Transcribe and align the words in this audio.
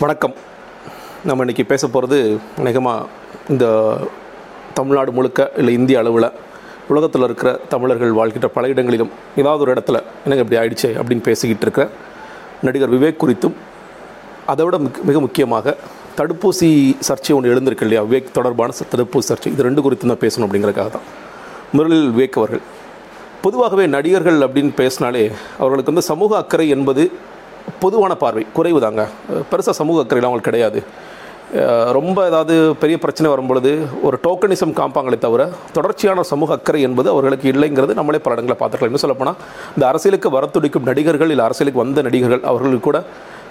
வணக்கம். 0.00 0.34
நம்ம 1.24 1.44
இன்றைக்கி 1.44 1.64
பேச 1.64 1.88
போகிறது 1.88 2.38
அநேகமாக 2.58 3.06
இந்த 3.48 3.96
தமிழ்நாடு 4.74 5.12
முழுக்க 5.12 5.52
இல்லை 5.56 5.74
இந்திய 5.74 5.98
அளவில் 5.98 6.30
உலகத்தில் 6.88 7.22
இருக்கிற 7.22 7.60
தமிழர்கள் 7.68 8.12
வாழ்கின்ற 8.12 8.48
பல 8.48 8.68
இடங்களிலும் 8.68 9.10
ஏதாவது 9.36 9.60
ஒரு 9.60 9.72
இடத்துல 9.72 10.02
எனக்கு 10.24 10.42
இப்படி 10.42 10.56
ஆயிடுச்சு 10.56 11.02
அப்படின்னு 11.02 11.22
பேசிக்கிட்டு 11.22 11.62
இருக்கிற 11.62 11.88
நடிகர் 12.62 12.92
விவேக் 12.92 13.16
குறித்தும் 13.20 13.52
அதை 14.46 14.64
விட 14.64 14.78
மிக 14.78 15.20
முக்கியமாக 15.20 15.76
தடுப்பூசி 16.16 16.96
சர்ச்சை 17.08 17.34
ஒன்று 17.34 17.54
எழுந்திருக்கு 17.54 17.80
இல்லையா? 17.80 18.02
விவேக் 18.02 18.34
தொடர்பான 18.34 18.72
ச- 18.72 18.96
தடுப்பூசி 18.96 19.20
சர்ச்சை. 19.28 19.46
இது 19.46 19.62
ரெண்டு 19.62 19.90
குறித்தும் 19.90 20.06
தான் 20.06 20.16
பேசணும் 20.16 20.50
அப்படிங்கிறதுக்காக 20.50 20.90
தான். 20.90 21.02
முதலில் 21.72 22.10
விவேக் 22.10 22.36
அவர்கள். 22.36 22.60
பொதுவாகவே 23.42 23.86
நடிகர்கள் 23.86 24.38
அப்படின்னு 24.38 24.74
பேசினாலே 24.74 25.26
அவர்களுக்கு 25.54 25.84
வந்து 25.84 26.02
சமூக 26.02 26.36
அக்கறை 26.36 26.68
என்பது 26.68 27.10
பொதுவான 27.82 28.14
பார்வை 28.24 28.44
குறைவு 28.56 28.80
தாங்க 28.86 29.02
பெருசாக 29.50 29.74
சமூக 29.80 30.02
அக்கறையில் 30.04 30.28
அவங்களுக்கு 30.28 30.50
கிடையாது. 30.50 30.80
ரொம்ப 31.98 32.18
ஏதாவது 32.30 32.54
பெரிய 32.82 32.96
பிரச்சனை 33.04 33.28
வரும்பொழுது 33.30 33.70
ஒரு 34.06 34.16
டோக்கனிசம் 34.26 34.74
காம்பாங்களே 34.80 35.18
தவிர 35.24 35.42
தொடர்ச்சியான 35.76 36.24
சமூக 36.32 36.52
அக்கறை 36.58 36.80
என்பது 36.88 37.08
அவர்களுக்கு 37.14 37.46
இல்லைங்கிறது 37.52 37.96
நம்மளே 38.00 38.20
பல 38.26 38.36
இடங்களை 38.36 38.56
பார்த்துக்கலாம் 38.60 38.90
இன்னும் 38.90 39.04
சொல்லப்போனால் 39.04 39.38
இந்த 39.76 39.84
அரசியலுக்கு 39.88 40.30
வரத்துடிக்கும் 40.36 40.88
நடிகர்கள் 40.90 41.32
இல்லை 41.34 41.46
அரசியலுக்கு 41.48 41.82
வந்த 41.84 42.02
நடிகர்கள் 42.08 42.44
அவர்களுக்கு 42.50 42.86
கூட 42.88 43.00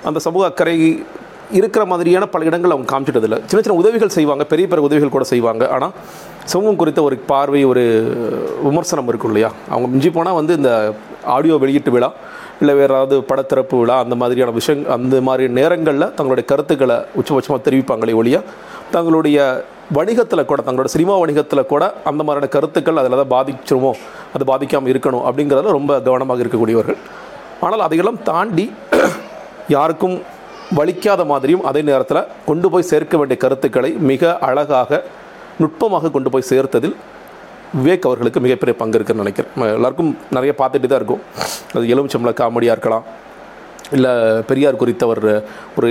அந்த 0.10 0.20
சமூக 0.28 0.46
அக்கறை 0.46 0.78
இருக்கிற 1.58 1.84
மாதிரியான 1.92 2.26
பல 2.34 2.46
இடங்கள் 2.50 2.74
அவங்க 2.74 2.88
காமிச்சிட்டதில்ல. 2.92 3.38
சின்ன 3.50 3.62
சின்ன 3.66 3.78
உதவிகள் 3.82 4.16
செய்வாங்க 4.16 4.44
பெரிய 4.52 4.66
பெரிய 4.72 4.84
உதவிகள் 4.88 5.14
கூட 5.16 5.26
செய்வாங்க. 5.32 5.64
ஆனால் 5.76 5.94
சமூகம் 6.52 6.80
குறித்த 6.82 7.00
ஒரு 7.08 7.16
பார்வை 7.32 7.62
ஒரு 7.72 7.84
விமர்சனம் 8.68 9.10
இருக்கும் 9.12 9.32
இல்லையா? 9.32 9.50
அவங்க 9.72 9.88
மிஞ்சி 9.94 10.10
போனால் 10.18 10.38
வந்து 10.40 10.54
இந்த 10.60 10.72
ஆடியோ 11.36 11.58
வெளியீட்டு 11.64 11.94
விழா 11.96 12.10
இல்லை 12.62 12.74
வேறு 12.80 12.94
ஏதாவது 12.94 13.16
படத்திறப்பு 13.32 13.76
விழா 13.82 13.98
அந்த 14.04 14.16
மாதிரியான 14.22 14.54
விஷயம் 14.60 14.82
அந்த 14.96 15.18
மாதிரி 15.28 15.46
நேரங்களில் 15.60 16.08
தங்களுடைய 16.18 16.46
கருத்துக்களை 16.52 16.98
உச்சபட்சமாக 17.20 17.62
தெரிவிப்பாங்களே 17.68 18.16
ஒழிய 18.22 18.40
தங்களுடைய 18.96 19.38
வணிகத்தில் 19.98 20.48
கூட 20.50 20.62
தங்களோட 20.66 20.90
சினிமா 20.96 21.14
வணிகத்தில் 21.22 21.70
கூட 21.74 21.84
அந்த 22.10 22.22
மாதிரியான 22.28 22.52
கருத்துக்கள் 22.56 23.00
அதில் 23.02 23.20
தான் 23.22 23.34
பாதிச்சிருமோ 23.36 23.92
அது 24.36 24.44
பாதிக்காமல் 24.52 24.92
இருக்கணும் 24.94 25.24
அப்படிங்கிறதுல 25.30 25.78
ரொம்ப 25.78 25.94
கவனமாக 26.08 26.44
இருக்கக்கூடியவர்கள். 26.46 27.00
ஆனால் 27.68 27.86
அதையெல்லாம் 27.86 28.22
தாண்டி 28.32 28.66
யாருக்கும் 29.76 30.18
வலிக்காத 30.78 31.22
மாதிரியும் 31.32 31.64
அதே 31.70 31.82
நேரத்தில் 31.90 32.28
கொண்டு 32.48 32.68
போய் 32.74 32.90
சேர்க்க 32.90 33.18
வேண்டிய 33.20 33.38
கருத்துக்களை 33.44 33.90
மிக 34.10 34.32
அழகாக 34.48 35.02
நுட்பமாக 35.62 36.12
கொண்டு 36.16 36.30
போய் 36.34 36.50
சேர்த்ததில் 36.50 36.96
விவேக் 37.80 38.06
அவர்களுக்கு 38.10 38.40
மிகப்பெரிய 38.46 38.74
பங்கு 38.82 38.98
இருக்குன்னு 38.98 39.24
நினைக்கிறேன். 39.24 39.74
எல்லாருக்கும் 39.78 40.12
நிறைய 40.36 40.52
பார்த்துட்டு 40.62 40.88
தான் 40.92 41.02
இருக்கும். 41.02 41.24
அது 41.76 41.84
எலுமிச்சம்பள 41.94 42.32
காமெடியாக 42.42 42.76
இருக்கலாம் 42.78 43.06
இல்லை 43.98 44.12
பெரியார் 44.50 44.80
குறித்த 44.82 45.04
ஒரு 45.14 45.32
ஒரு 45.78 45.90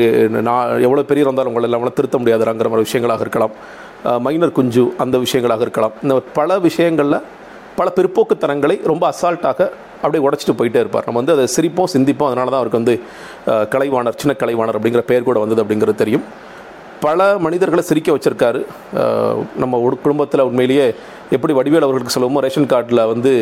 நான் 0.49 0.83
எவ்வளோ 0.87 1.05
பெரிய 1.11 1.27
இருந்தாலும் 1.27 1.51
உங்களை 1.53 1.69
எல்லாம் 1.69 1.99
திருத்த 1.99 2.19
முடியாதுங்கிற 2.23 2.71
மாதிரி 2.73 2.87
விஷயங்களாக 2.89 3.25
இருக்கலாம். 3.27 3.55
மைனர் 4.27 4.57
குஞ்சு 4.59 4.85
அந்த 5.05 5.17
விஷயங்களாக 5.25 5.65
இருக்கலாம். 5.67 5.95
இந்த 6.03 6.17
பல 6.39 6.59
விஷயங்களில் 6.69 7.21
பல 7.79 7.93
பிற்போக்குத்தனங்களை 7.99 8.77
ரொம்ப 8.91 9.05
அசால்ட்டாக 9.13 9.69
அப்படியே 10.03 10.23
உடச்சிட்டு 10.27 10.57
போயிட்டே 10.59 10.83
இருப்பார். 10.85 11.07
நம்ம 11.09 11.21
வந்து 11.23 11.35
அதை 11.37 11.47
சிரிப்போம் 11.57 11.93
சிந்திப்போம் 11.95 12.31
அதனால 12.31 12.51
தான் 12.53 12.61
அவருக்கு 12.63 12.81
வந்து 12.83 12.95
கலைவாணர் 13.75 14.21
சின்ன 14.23 14.35
கலைவாணர் 14.45 14.79
அப்படிங்கிற 14.79 15.05
பெயர் 15.11 15.29
கூட 15.31 15.39
வந்தது 15.45 15.63
அப்படிங்கிறது 15.65 16.03
தெரியும். 16.05 16.27
பல 17.05 17.27
மனிதர்களை 17.45 17.83
சிரிக்க 17.89 18.09
வச்சுருக்காரு. 18.15 18.61
நம்ம 19.63 19.79
ஒரு 19.87 19.97
குடும்பத்தில் 20.05 20.47
உண்மையிலேயே 20.49 20.87
எப்படி 21.37 21.53
வடிவேல் 21.59 21.87
அவர்களுக்கு 21.87 22.15
சொல்லுவோமோ 22.15 22.41
ரேஷன் 22.45 22.69
கார்டில் 22.73 23.01
வந்து 23.13 23.33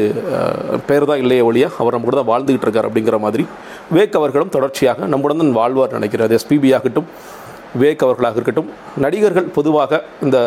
பேர் 0.88 1.06
தான் 1.10 1.20
இல்லையே 1.22 1.42
ஒழிய 1.48 1.66
அவர் 1.82 1.94
நம்ம 1.96 2.08
கூட 2.08 2.16
தான் 2.18 2.30
வாழ்ந்துகிட்டு 2.32 2.66
இருக்கார் 2.66 2.88
அப்படிங்கிற 2.88 3.18
மாதிரி 3.24 3.44
வேக் 3.96 4.18
அவர்களும் 4.20 4.52
தொடர்ச்சியாக 4.56 5.06
நம்முடன் 5.12 5.42
தான் 5.42 5.56
வாழ்வார் 5.60 5.96
நினைக்கிறார் 5.98 6.34
எஸ்பிபி 6.38 6.70
ஆகட்டும் 6.78 7.08
வேக் 7.82 8.04
அவர்களாக 8.06 8.38
இருக்கட்டும் 8.38 8.68
நடிகர்கள் 9.04 9.48
பொதுவாக 9.56 10.02
இந்த 10.26 10.38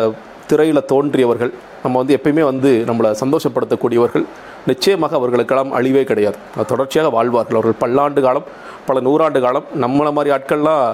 திரையில் 0.50 0.88
தோன்றியவர்கள் 0.92 1.52
நம்ம 1.84 1.94
வந்து 2.00 2.16
எப்பயுமே 2.18 2.44
வந்து 2.50 2.70
நம்மளை 2.90 3.10
சந்தோஷப்படுத்தக்கூடியவர்கள் 3.22 4.26
நிச்சயமாக 4.70 5.14
அவர்களுக்கெல்லாம் 5.20 5.72
அழிவே 5.78 6.02
கிடையாது. 6.10 6.38
தொடர்ச்சியாக 6.72 7.10
வாழ்வார்கள். 7.16 7.58
அவர்கள் 7.58 7.80
பல்லாண்டு 7.84 8.20
காலம் 8.26 8.48
பல 8.88 9.00
நூறாண்டு 9.06 9.40
காலம் 9.46 9.68
நம்மளை 9.84 10.12
மாதிரி 10.18 10.34
ஆட்கள்லாம் 10.36 10.84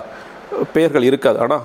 பெயர்கள் 0.74 1.06
இருக்காது. 1.08 1.38
ஆனால் 1.44 1.62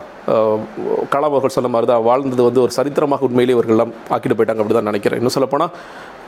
கலாம் 1.13 1.33
அவர்கள் 1.33 1.53
சொன்ன 1.55 1.69
மாதிரி 1.73 1.87
தான் 1.91 2.05
வாழ்ந்தது 2.07 2.43
வந்து 2.47 2.61
ஒரு 2.63 2.71
சரித்திரமாக 2.77 3.27
உண்மையிலே 3.27 3.53
இவர்கள்லாம் 3.55 3.91
ஆக்கிட்டு 4.13 4.37
போயிட்டாங்க 4.37 4.63
அப்படி 4.63 4.75
தான் 4.77 4.89
நினைக்கிறேன். 4.91 5.19
இன்னும் 5.21 5.35
சொல்லப்போனால் 5.35 5.73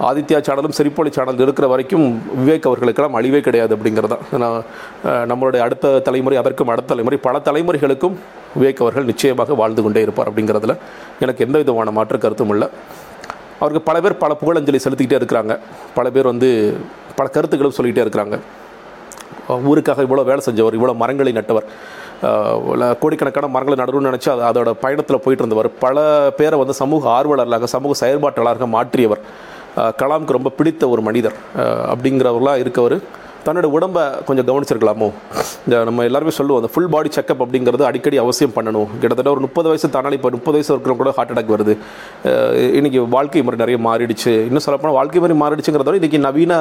ஆதித்யா 0.09 0.39
சேனலும் 0.47 0.77
சிரிப்பொலி 0.77 1.09
சேனல் 1.17 1.43
இருக்கிற 1.45 1.67
வரைக்கும் 1.73 2.05
விவேக் 2.39 2.69
அவர்களுக்கெல்லாம் 2.69 3.17
அழிவே 3.19 3.41
கிடையாது 3.47 3.75
அப்படிங்கிறது 3.77 4.13
தான் 4.13 4.55
நம்மளுடைய 5.31 5.61
அடுத்த 5.67 5.95
தலைமுறை 6.07 6.37
அதற்கும் 6.43 6.71
அடுத்த 6.75 6.91
தலைமுறை 6.93 7.19
பல 7.27 7.41
தலைமுறைகளுக்கும் 7.49 8.17
விவேக் 8.55 8.81
அவர்கள் 8.83 9.09
நிச்சயமாக 9.11 9.55
வாழ்ந்து 9.61 9.83
கொண்டே 9.85 10.01
இருப்பார் 10.05 10.29
அப்படிங்கிறதுல 10.31 10.75
எனக்கு 11.25 11.45
எந்த 11.45 11.57
விதமான 11.61 11.91
மாற்று 11.97 12.17
கருத்தும் 12.25 12.53
இல்லை. 12.55 12.67
அவருக்கு 13.59 13.81
பல 13.89 13.97
பேர் 14.03 14.21
பல 14.23 14.33
புகழஞ்சலி 14.41 14.79
செலுத்திக்கிட்டே 14.85 15.19
இருக்கிறாங்க. 15.21 15.55
பல 15.97 16.05
பேர் 16.15 16.31
வந்து 16.33 16.49
பல 17.17 17.27
கருத்துக்களும் 17.35 17.75
சொல்லிக்கிட்டே 17.77 18.05
இருக்கிறாங்க. 18.07 18.37
ஊருக்காக 19.69 20.03
இவ்வளோ 20.07 20.23
வேலை 20.29 20.41
செஞ்சவர் 20.47 20.75
இவ்வளோ 20.77 20.93
மரங்களை 21.01 21.31
நட்டவர். 21.39 21.67
கோடிக்கணக்கான 23.01 23.47
மரங்களை 23.53 23.77
நடணும்னு 23.81 24.09
நினச்சி 24.09 24.29
அது 24.33 24.43
அதோட 24.49 24.71
பயணத்தில் 24.83 25.21
போயிட்டு 25.23 25.43
இருந்தவர். 25.43 25.69
பல 25.85 25.97
பேரை 26.37 26.57
வந்து 26.61 26.75
சமூக 26.81 27.09
ஆர்வலர்களாக 27.17 27.69
சமூக 27.75 27.93
செயற்பாட்டாளராக 28.01 28.67
மாற்றியவர். 28.75 29.21
கலாம்க்கு 30.01 30.01
கலாமுக்கு 30.01 30.37
ரொம்ப 30.37 30.49
பிடித்த 30.57 30.89
ஒரு 30.93 31.01
மனிதர். 31.07 31.35
அப்படிங்கிறவர்களாக 31.93 32.63
இருக்கவர். 32.63 32.97
தன்னோட 33.45 33.67
உடம்பை 33.77 34.03
கொஞ்சம் 34.27 34.47
கவனிச்சிருக்கலாமோ? 34.49 35.07
இந்த 35.65 35.77
நம்ம 35.87 36.03
எல்லாருமே 36.09 36.31
சொல்லுவோம் 36.37 36.59
அந்த 36.61 36.69
ஃபுல் 36.73 36.89
பாடி 36.93 37.09
செக்கப் 37.15 37.41
அப்படிங்கிறது 37.43 37.83
அடிக்கடி 37.89 38.17
அவசியம் 38.23 38.53
பண்ணணும். 38.57 38.87
கிட்டத்தட்ட 38.99 39.31
ஒரு 39.35 39.41
முப்பது 39.45 39.67
வயசு 39.71 39.87
தானாலும் 39.95 40.17
இப்போ 40.19 40.29
முப்பது 40.37 40.55
வயசு 40.57 40.71
இருக்கிறவங்க 40.73 41.01
கூட 41.01 41.11
ஹார்ட் 41.17 41.33
அட்டாக் 41.33 41.53
வருது. 41.55 41.73
இன்றைக்கி 42.77 42.93
இன்னைக்கு 42.93 43.09
வாழ்க்கை 43.15 43.41
முறை 43.47 43.57
நிறைய 43.63 43.77
மாறிடுச்சு. 43.87 44.33
இன்னும் 44.47 44.63
சொல்லப்போனால் 44.65 44.97
வாழ்க்கை 44.99 45.21
முறை 45.23 45.37
மாறிடுச்சுங்கிறத 45.41 45.93
விட 45.95 46.19
நவீன 46.27 46.53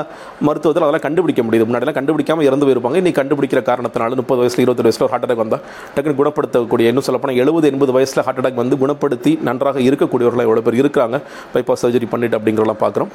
மருத்துவத்தில் 0.49 0.87
அதெல்லாம் 0.87 1.07
கண்டுபிடிக்க 1.07 1.43
முடியுது. 1.49 1.67
முன்னாடிலாம் 1.69 1.99
கண்டுபிடிக்காமல் 1.99 2.49
இறந்து 2.51 2.67
போயிருப்பாங்க. 2.67 3.01
இன்னைக்கு 3.03 3.21
கண்டுபிடிக்கிற 3.23 3.63
காரணத்தினால 3.71 4.21
முப்பது 4.23 4.43
வயசில் 4.43 4.65
இருபது 4.65 4.87
வயசில் 4.87 5.07
ஒரு 5.07 5.13
ஹார்ட் 5.15 5.27
அட்டாக் 5.27 5.43
வந்தால் 5.45 5.63
டக்குனு 5.95 6.19
குணப்படுத்தக்கூடிய 6.23 6.93
இன்னும் 6.93 7.07
சொல்லப்போனால் 7.09 7.41
எழுபது 7.45 7.71
எண்பது 7.73 7.95
வயசில் 7.99 8.25
ஹார்ட் 8.29 8.43
அட்டாக் 8.43 8.61
வந்து 8.63 8.81
குணப்படுத்தி 8.85 9.35
நன்றாக 9.49 9.81
இருக்கக்கூடியவர்களாக 9.89 10.49
எவ்வளோ 10.49 10.65
பேர் 10.69 10.81
இருக்கிறாங்க. 10.83 11.19
பைபாஸ் 11.55 11.85
சர்ஜரி 11.85 12.11
பண்ணிட்டு 12.15 12.39
அப்படிங்கிறலாம் 12.39 12.83
பார்க்குறோம் 12.85 13.13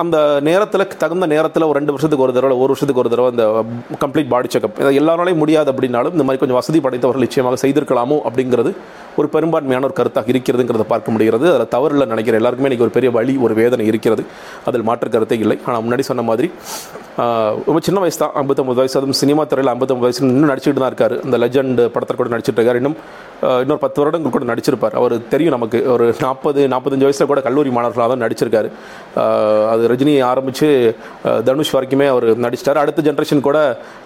அந்த 0.00 0.16
நேரத்தில் 0.48 0.82
தகுந்த 1.02 1.26
நேரத்தில் 1.32 1.66
ஒரு 1.68 1.76
ரெண்டு 1.78 1.92
வருஷத்துக்கு 1.94 2.24
ஒரு 2.24 2.32
தடவை 2.36 2.56
ஒரு 2.62 2.70
வருஷத்துக்கு 2.72 3.02
ஒரு 3.02 3.10
தடவை 3.12 3.28
இந்த 3.34 3.44
கம்ப்ளீட் 4.02 4.32
பாடி 4.32 4.48
செக்அப் 4.54 4.80
எல்லாராலையும் 5.00 5.40
முடியாது 5.42 5.70
அப்படின்னாலும் 5.72 6.14
இந்த 6.16 6.24
மாதிரி 6.26 6.40
கொஞ்சம் 6.42 6.58
வசதி 6.58 6.80
படைத்தவர்கள் 6.86 7.24
நிச்சயமாக 7.26 7.58
செய்திருக்கலாமோ 7.62 8.18
அப்படிங்கிறது 8.28 8.72
ஒரு 9.20 9.28
பெரும்பான்மையான 9.34 9.86
ஒரு 9.88 9.96
கருத்தாக 10.00 10.30
இருக்கிறதுங்கிறத 10.32 10.84
பார்க்க 10.92 11.14
முடிகிறது. 11.14 11.46
அதில் 11.52 11.70
தவறில் 11.76 12.10
நினைக்கிற 12.12 12.36
எல்லாருக்குமே 12.40 12.68
இன்றைக்கி 12.68 12.86
ஒரு 12.88 12.94
பெரிய 12.98 13.10
வழி 13.16 13.34
ஒரு 13.46 13.54
வேதனை 13.60 13.86
இருக்கிறது. 13.90 14.22
அதில் 14.68 14.86
மாற்று 14.88 15.14
கருத்தே 15.16 15.38
இல்லை. 15.44 15.56
ஆனால் 15.66 15.82
முன்னாடி 15.86 16.04
சொன்ன 16.10 16.24
மாதிரி 16.28 16.50
ரொம்ப 17.66 17.80
சின்ன 17.86 17.98
வயசு 18.02 18.18
தான் 18.22 18.36
ஐம்பத்தொம்பது 18.42 18.80
வயசு 18.82 18.96
அதுவும் 19.00 19.20
சினிமா 19.22 19.42
துறையில் 19.50 19.72
ஐம்பத்தொம்பது 19.74 20.06
வயசு 20.08 20.22
இன்னும் 20.28 20.52
நடிச்சுட்டு 20.52 20.82
தான் 20.82 20.92
இருக்கார். 20.92 21.14
இந்த 21.26 21.38
லெஜண்ட் 21.44 21.82
படத்தில் 21.94 22.20
கூட 22.20 22.30
நடிச்சிட்டு 22.34 22.58
இருக்காரு. 22.60 22.80
இன்னும் 22.82 22.96
இன்னொரு 23.62 23.80
பத்து 23.84 24.00
வருடங்கள் 24.00 24.34
கூட 24.36 24.46
நடிச்சிருப்பார். 24.52 24.96
அவர் 25.00 25.14
தெரியும் 25.34 25.54
நமக்கு. 25.56 25.78
ஒரு 25.94 26.06
நாற்பது 26.24 26.60
நாற்பத்தஞ்சு 26.74 27.08
வயசில் 27.08 27.30
கூட 27.32 27.40
கல்லூரி 27.48 27.70
மாணவர்களாக 27.78 28.08
தான் 28.14 28.24
நடிச்சிருக்காரு 28.26 28.70
அது 29.72 29.82
ரஜினி 29.92 30.14
ஆரம்பித்து 30.30 30.68
தனுஷ் 31.48 31.72
வரைக்குமே 31.76 32.06
அவர் 32.12 32.26
நடிச்சிட்டார். 32.44 32.80
அடுத்த 32.82 33.02
ஜென்ரேஷன் 33.08 33.42
கூட 33.48 33.58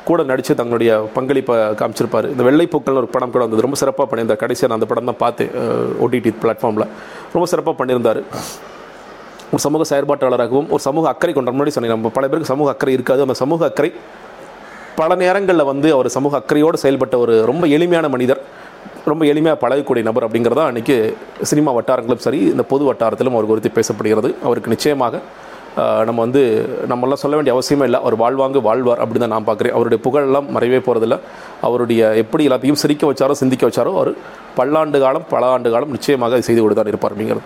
கூட 0.09 0.23
நடித்து 0.31 0.59
தங்களுடைய 0.61 0.91
பங்களிப்பை 1.17 1.57
காமிச்சிருப்பார். 1.81 2.29
இந்த 2.35 2.45
வெள்ளைப்பூக்கள்னு 2.49 3.03
ஒரு 3.03 3.11
படம் 3.17 3.35
கூட 3.35 3.43
வந்தது. 3.47 3.65
ரொம்ப 3.67 3.79
சிறப்பாக 3.83 4.09
பண்ணியிருந்தார். 4.11 4.43
கடைசியாக 4.45 4.71
நான் 4.71 4.81
அந்த 4.81 4.91
படம் 4.93 5.11
தான் 5.13 5.23
பார்த்தேன் 5.25 5.53
ஓடிடி 6.07 6.33
பிளாட்ஃபார்மில் 6.45 6.89
ரொம்ப 7.35 7.47
சிறப்பாக 7.55 7.77
பண்ணியிருந்தார். 7.81 8.21
ஒரு 9.55 9.63
சமூக 9.65 9.85
செயற்பாட்டாளராகவும் 9.91 10.71
ஒரு 10.75 10.83
சமூக 10.89 11.07
அக்கறை 11.15 11.33
கொண்ட 11.35 11.51
முன்னாடி 11.55 11.73
சொன்னேன் 11.75 11.95
நம்ம 11.97 12.11
பல 12.19 12.25
பேருக்கு 12.31 12.53
சமூக 12.55 12.71
அக்கறை 12.75 12.95
இருக்காது. 12.99 13.21
அந்த 13.27 13.37
சமூக 13.43 13.65
அக்கறை 13.71 13.91
பல 15.01 15.15
நேரங்களில் 15.23 15.69
வந்து 15.71 15.89
அவர் 15.97 16.09
சமூக 16.15 16.35
அக்கறையோடு 16.41 16.79
செயல்பட்ட 16.85 17.17
ஒரு 17.25 17.35
ரொம்ப 17.51 17.65
எளிமையான 17.77 18.07
மனிதர் 18.15 18.41
ரொம்ப 19.11 19.23
எளிமையாக 19.33 19.59
பழகக்கூடிய 19.63 20.03
நபர் 20.07 20.25
அப்படிங்கிறதா 20.27 20.65
அன்றைக்கி 20.71 20.97
சினிமா 21.51 21.71
வட்டாரங்களும் 21.77 22.23
சரி 22.27 22.41
இந்த 22.53 22.65
பொது 22.71 22.85
வட்டாரத்திலும் 22.89 23.37
அவர் 23.37 23.51
குறித்து 23.51 23.71
பேசப்படுகிறது. 23.77 24.31
அவருக்கு 24.47 24.73
நிச்சயமாக 24.75 25.21
நம்ம 26.09 26.19
வந்து 26.25 26.43
நம்மளாம் 26.91 27.23
சொல்ல 27.23 27.37
வேண்டிய 27.39 27.55
அவசியமே 27.57 27.87
இல்லை. 27.89 27.99
அவர் 28.05 28.17
வாழ்வாங்க 28.23 28.61
வாழ்வார் 28.69 29.03
அப்படின்னு 29.03 29.25
தான் 29.25 29.35
நான் 29.37 29.49
பார்க்குறேன். 29.49 29.75
அவருடைய 29.77 30.01
புகழெல்லாம் 30.07 30.49
மறைவே 30.57 30.81
போகிறதில்ல 30.87 31.19
அவருடைய 31.69 32.01
எப்படி 32.23 32.47
எல்லாத்தையும் 32.49 32.81
சிரிக்க 32.83 33.11
வச்சாரோ 33.11 33.37
சிந்திக்க 33.43 33.71
வச்சாரோ 33.71 33.93
அவர் 33.99 34.13
பல்லாண்டு 34.59 35.01
காலம் 35.05 35.27
பல 35.35 35.51
ஆண்டு 35.57 35.75
காலம் 35.75 35.95
நிச்சயமாக 35.97 36.37
அதை 36.37 36.47
செய்து 36.49 36.65
கொடுத்தான் 36.65 36.93
இருப்பார் 36.93 37.15
அப்படிங்கிறது. 37.15 37.45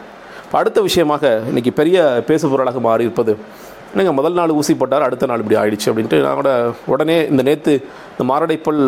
அடுத்த 0.61 0.79
விஷயமாக 0.87 1.25
இன்றைக்கி 1.51 1.73
பெரிய 1.81 1.99
பேசு 2.31 2.45
பொருளாக 2.53 2.81
மாறி 2.87 3.07
இருப்பது 3.09 3.35
என்னங்க 3.93 4.13
முதல் 4.17 4.37
நாள் 4.39 4.53
ஊசி 4.59 4.73
போட்டார் 4.81 5.05
அடுத்த 5.07 5.29
நாள் 5.31 5.41
இப்படி 5.43 5.57
ஆயிடுச்சு 5.61 5.89
அப்படின்ட்டு 5.91 6.19
நான் 6.25 6.37
கூட 6.41 6.51
உடனே 6.93 7.17
இந்த 7.31 7.43
நேற்று 7.49 7.73
இந்த 8.13 8.25
மாரடைப்பல் 8.29 8.81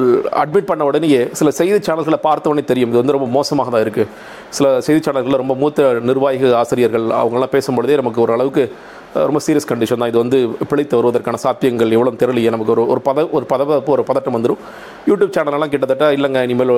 அட்மிட் 0.43 0.69
பண்ண 0.69 0.83
உடனேயே 0.91 1.23
சில 1.39 1.50
செய்தி 1.59 1.79
சேனல்களை 1.89 2.19
பார்த்த 2.27 2.50
உடனே 2.53 2.65
தெரியும். 2.71 2.91
இது 2.93 3.00
வந்து 3.00 3.17
ரொம்ப 3.17 3.29
மோசமாக 3.37 3.71
தான் 3.75 3.85
இருக்குது 3.87 4.09
சில 4.56 4.66
செய்திச்சாளர்களில் 4.87 5.43
ரொம்ப 5.43 5.54
மூத்த 5.62 5.93
நிர்வாகிகள் 6.08 6.58
ஆசிரியர்கள் 6.62 7.06
அவங்களாம் 7.20 7.54
பேசும்பொழுதே 7.54 8.00
நமக்கு 8.02 8.25
ஓரளவுக்கு 8.25 8.64
ரொம்ப 9.28 9.40
சீரியஸ் 9.44 9.66
கண்டிஷன் 9.70 10.00
தான். 10.00 10.10
இது 10.10 10.19
வந்து 10.22 10.38
பிழைத்து 10.69 10.94
வருவதற்கான 10.99 11.38
சாத்தியங்கள் 11.43 11.90
எவ்வளோ 11.96 12.12
தெரியலையே. 12.20 12.50
நமக்கு 12.54 12.72
ஒரு 12.75 12.82
ஒரு 12.93 13.00
பத 13.08 13.25
ஒரு 13.37 13.44
பதவ 13.50 13.76
ஒரு 13.94 14.02
பதட்டம் 14.10 14.37
வந்துடும் 14.37 14.60
யூடியூப் 15.10 15.32
சேனலெல்லாம் 15.34 15.72
கிட்டத்தட்ட 15.72 16.06
இல்லைங்க 16.16 16.43
இனிமேல் 16.46 16.72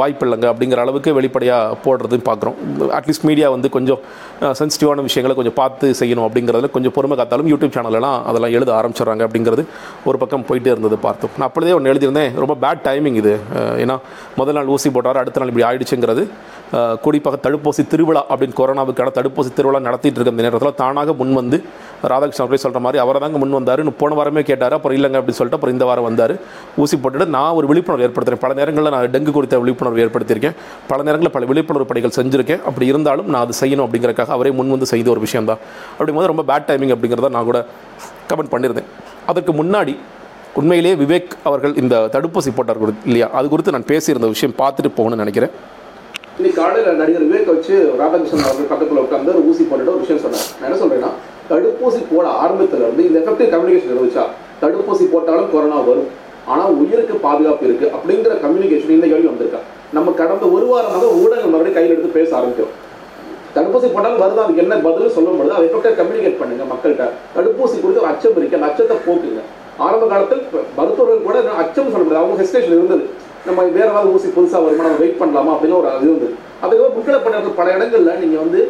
வாய்ப்பு 0.00 0.24
இல்லைங்க 0.26 0.46
அப்படிங்கிற 0.52 0.80
அளவுக்கு 0.84 1.14
வெளிப்படையாக 1.18 1.78
போடுறதுன்னு 1.84 2.26
பார்க்குறோம். 2.28 2.58
அட்லீஸ்ட் 2.98 3.26
மீடியா 3.30 3.48
வந்து 3.54 3.70
கொஞ்சம் 3.76 4.02
சென்சிட்டிவான 4.60 5.04
விஷயங்களை 5.08 5.36
கொஞ்சம் 5.40 5.58
பார்த்து 5.62 5.88
செய்யணும் 6.00 6.26
அப்படிங்கிறதுல 6.28 6.70
கொஞ்சம் 6.76 6.94
பொறுமை 6.98 7.18
காத்தாலும் 7.20 7.50
யூடியூப் 7.52 7.74
சேனல்லாம் 7.78 8.18
அதெல்லாம் 8.30 8.54
எழுத 8.58 8.72
ஆரம்பிச்சிடுறாங்க 8.80 9.24
அப்படிங்கிறது 9.28 9.64
ஒரு 10.10 10.18
பக்கம் 10.24 10.46
போயிட்டே 10.50 10.72
இருந்தது 10.74 10.98
பார்த்தோம். 11.08 11.34
நான் 11.38 11.48
அப்படியே 11.50 11.76
ஒன்று 11.78 11.92
எழுதியிருந்தேன். 11.94 12.32
ரொம்ப 12.44 12.56
பேட் 12.66 12.84
டைமிங் 12.90 13.18
இது. 13.22 13.34
ஏன்னா 13.84 13.98
முதல் 14.42 14.58
நாள் 14.60 14.72
ஊசி 14.76 14.90
போட்டார் 14.98 15.22
அடுத்த 15.24 15.42
நாள் 15.42 15.52
இப்படி 15.54 15.68
ஆயிடுச்சுங்கிறது 15.70 16.24
குறிப்பாக 17.10 17.38
தடுப்பூசி 17.46 17.82
திருவிழா 17.92 18.24
அப்படின்னு 18.32 18.58
கொரோனாவுக்கான 18.62 19.14
தடுப்பூசி 19.20 19.52
திருவிழா 19.58 19.78
நடத்திட்டு 19.86 20.18
இருக்க 20.18 20.34
இந்த 20.36 20.44
நேரத்தில் 20.46 20.78
தானாக 20.82 21.12
முன் 21.20 21.32
வந்து 21.40 21.58
ராதாகிருஷ்ணன் 22.10 22.44
அவர்களே 22.44 22.62
சொல்கிற 22.64 22.80
மாதிரி 22.84 22.98
அவரை 23.04 23.18
தாங்க 23.22 23.38
முன் 23.42 23.56
வந்தார். 23.56 23.80
போன 24.00 24.14
வாரமே 24.18 24.42
கேட்டார். 24.50 24.74
அப்புறம் 24.76 24.96
இல்லைங்க 24.98 25.18
அப்படின்னு 25.20 25.38
சொல்லிட்டு 25.38 25.58
அப்புறம் 25.58 25.74
இந்த 25.76 25.86
வாரம் 25.88 26.06
வந்தார். 26.08 26.34
ஊசி 26.82 26.96
போட்டுட்டு 27.02 27.26
நான் 27.36 27.56
ஒரு 27.58 27.66
விழிப்புணர்வு 27.70 28.06
ஏற்படுத்துகிறேன் 28.06 28.42
பல 28.44 28.54
நேரங்களில் 28.60 28.92
நான் 28.94 29.10
டெங்கு 29.14 29.32
குறித்த 29.36 29.58
விழிப்புணர்வு 29.62 30.02
ஏற்படுத்தியிருக்கேன். 30.04 30.54
பல 30.90 30.98
நேரங்களில் 31.08 31.34
பல 31.36 31.48
விழிப்புணர்வு 31.50 31.88
பணிகள் 31.90 32.16
செஞ்சுருக்கேன். 32.18 32.62
அப்படி 32.68 32.86
இருந்தாலும் 32.92 33.28
நான் 33.32 33.42
அது 33.46 33.56
செய்யணும் 33.62 33.84
அப்படிங்கிறக்காக 33.86 34.34
அவரே 34.36 34.52
முன் 34.60 34.72
வந்து 34.74 34.88
செய்த 34.92 35.10
ஒரு 35.14 35.22
விஷயம் 35.26 35.48
தான் 35.50 35.60
அப்படிங்கும்போது 35.98 36.32
ரொம்ப 36.32 36.44
பேட் 36.52 36.68
டைமிங் 36.70 36.94
அப்படிங்கிறத 36.96 37.30
நான் 37.36 37.50
கூட 37.50 37.60
கமெண்ட் 38.32 38.52
பண்ணியிருந்தேன். 38.54 38.88
அதற்கு 39.32 39.54
முன்னாடி 39.62 39.94
உண்மையிலேயே 40.60 40.94
விவேக் 41.02 41.32
அவர்கள் 41.48 41.74
இந்த 41.82 41.96
தடுப்பூசி 42.14 42.50
போட்டார் 42.54 42.80
இல்லையா? 43.08 43.26
அது 43.38 43.48
குறித்து 43.52 43.74
நான் 43.76 43.90
பேசியிருந்த 43.92 44.28
விஷயம் 44.34 44.56
பார்த்துட்டு 44.62 44.90
போகணும்னு 44.96 45.22
நினைக்கிறேன். 45.24 45.52
இன்னைக்கு 46.40 46.58
காலையில் 46.60 46.98
நடிகர் 47.00 47.24
விவேக் 47.30 47.50
வச்சு 47.52 47.74
ராதாகிருஷ்ணன் 48.00 48.44
அவர்கள் 48.44 48.68
பக்கத்தில் 48.70 49.00
உட்காந்து 49.02 49.32
ஒரு 49.32 49.40
ஊசி 49.48 49.62
போட்டுட்டு 49.70 49.92
ஒரு 49.94 50.02
விஷயம் 50.04 50.22
சொன்னார். 50.22 50.46
நான் 50.58 50.66
என்ன 50.68 50.78
சொல்றேன்னா 50.82 51.10
தடுப்பூசி 51.50 52.00
போட 52.12 52.24
ஆரம்பத்துல 52.42 52.84
இருந்து 52.86 53.02
இந்த 53.08 53.16
எஃபெக்டிவ் 53.22 53.50
கம்யூனிகேஷன் 53.54 53.92
இருந்துச்சா? 53.94 54.24
தடுப்பூசி 54.62 55.04
போட்டாலும் 55.14 55.50
கொரோனா 55.54 55.80
வரும். 55.88 56.08
ஆனால் 56.52 56.72
உயிருக்கு 56.82 57.14
பாதுகாப்பு 57.26 57.66
இருக்கு 57.68 57.86
அப்படிங்கிற 57.96 58.38
கம்யூனிகேஷன் 58.44 58.94
இந்த 58.96 59.06
கேள்வி 59.12 59.30
வந்திருக்கா? 59.32 59.60
நம்ம 59.96 60.14
கடந்த 60.22 60.44
ஒரு 60.56 60.66
வாரமாக 60.72 61.12
ஊடகங்கள் 61.20 61.52
மறுபடியும் 61.54 61.78
கையில் 61.78 61.94
எடுத்து 61.94 62.16
பேச 62.18 62.30
ஆரம்பிக்கும் 62.38 62.72
தடுப்பூசி 63.56 63.90
போட்டாலும் 63.94 64.22
வருது? 64.24 64.42
அதுக்கு 64.44 64.64
என்ன 64.64 64.82
பதில் 64.88 65.14
சொல்லும் 65.16 65.38
பொழுது 65.40 65.56
அதை 65.58 65.66
எஃபெக்டாக 65.70 65.94
கம்யூனிகேட் 66.02 66.40
பண்ணுங்க 66.42 66.66
மக்கள்கிட்ட. 66.74 67.06
தடுப்பூசி 67.36 67.76
கொடுத்து 67.82 68.10
அச்சம் 68.12 68.38
இருக்கு 68.40 68.66
அச்சத்தை 68.70 68.96
போக்குங்க. 69.08 69.42
ஆரம்ப 69.86 70.04
காலத்தில் 70.14 70.42
மருத்துவர்கள் 70.78 71.26
கூட 71.28 71.36
அச்சம் 71.64 71.92
சொல்ல 71.92 72.04
முடியாது. 72.06 72.22
அவங்க 72.24 72.38
ஹெஸ்டேஷன் 72.42 72.78
இருந்தது. 72.78 73.04
நம்ம 73.48 73.62
வேற 73.76 73.86
ஏதாவது 73.92 74.12
ஊசி 74.14 74.28
புதுசாக 74.36 74.62
வருமா 74.64 74.84
நம்ம 74.86 75.00
வெயிட் 75.02 75.20
பண்ணலாமா 75.22 75.52
அப்படின்னு 75.54 75.78
ஒரு 75.80 75.90
இது 76.00 76.10
வந்து 76.14 76.28
அதுக்கப்புறம் 76.62 76.94
முன்கள 76.96 77.18
பணியாளர்கள் 77.24 77.58
பல 77.60 77.68
இடங்களில் 77.76 78.18
நீங்கள் 78.22 78.42
வந்து 78.44 78.60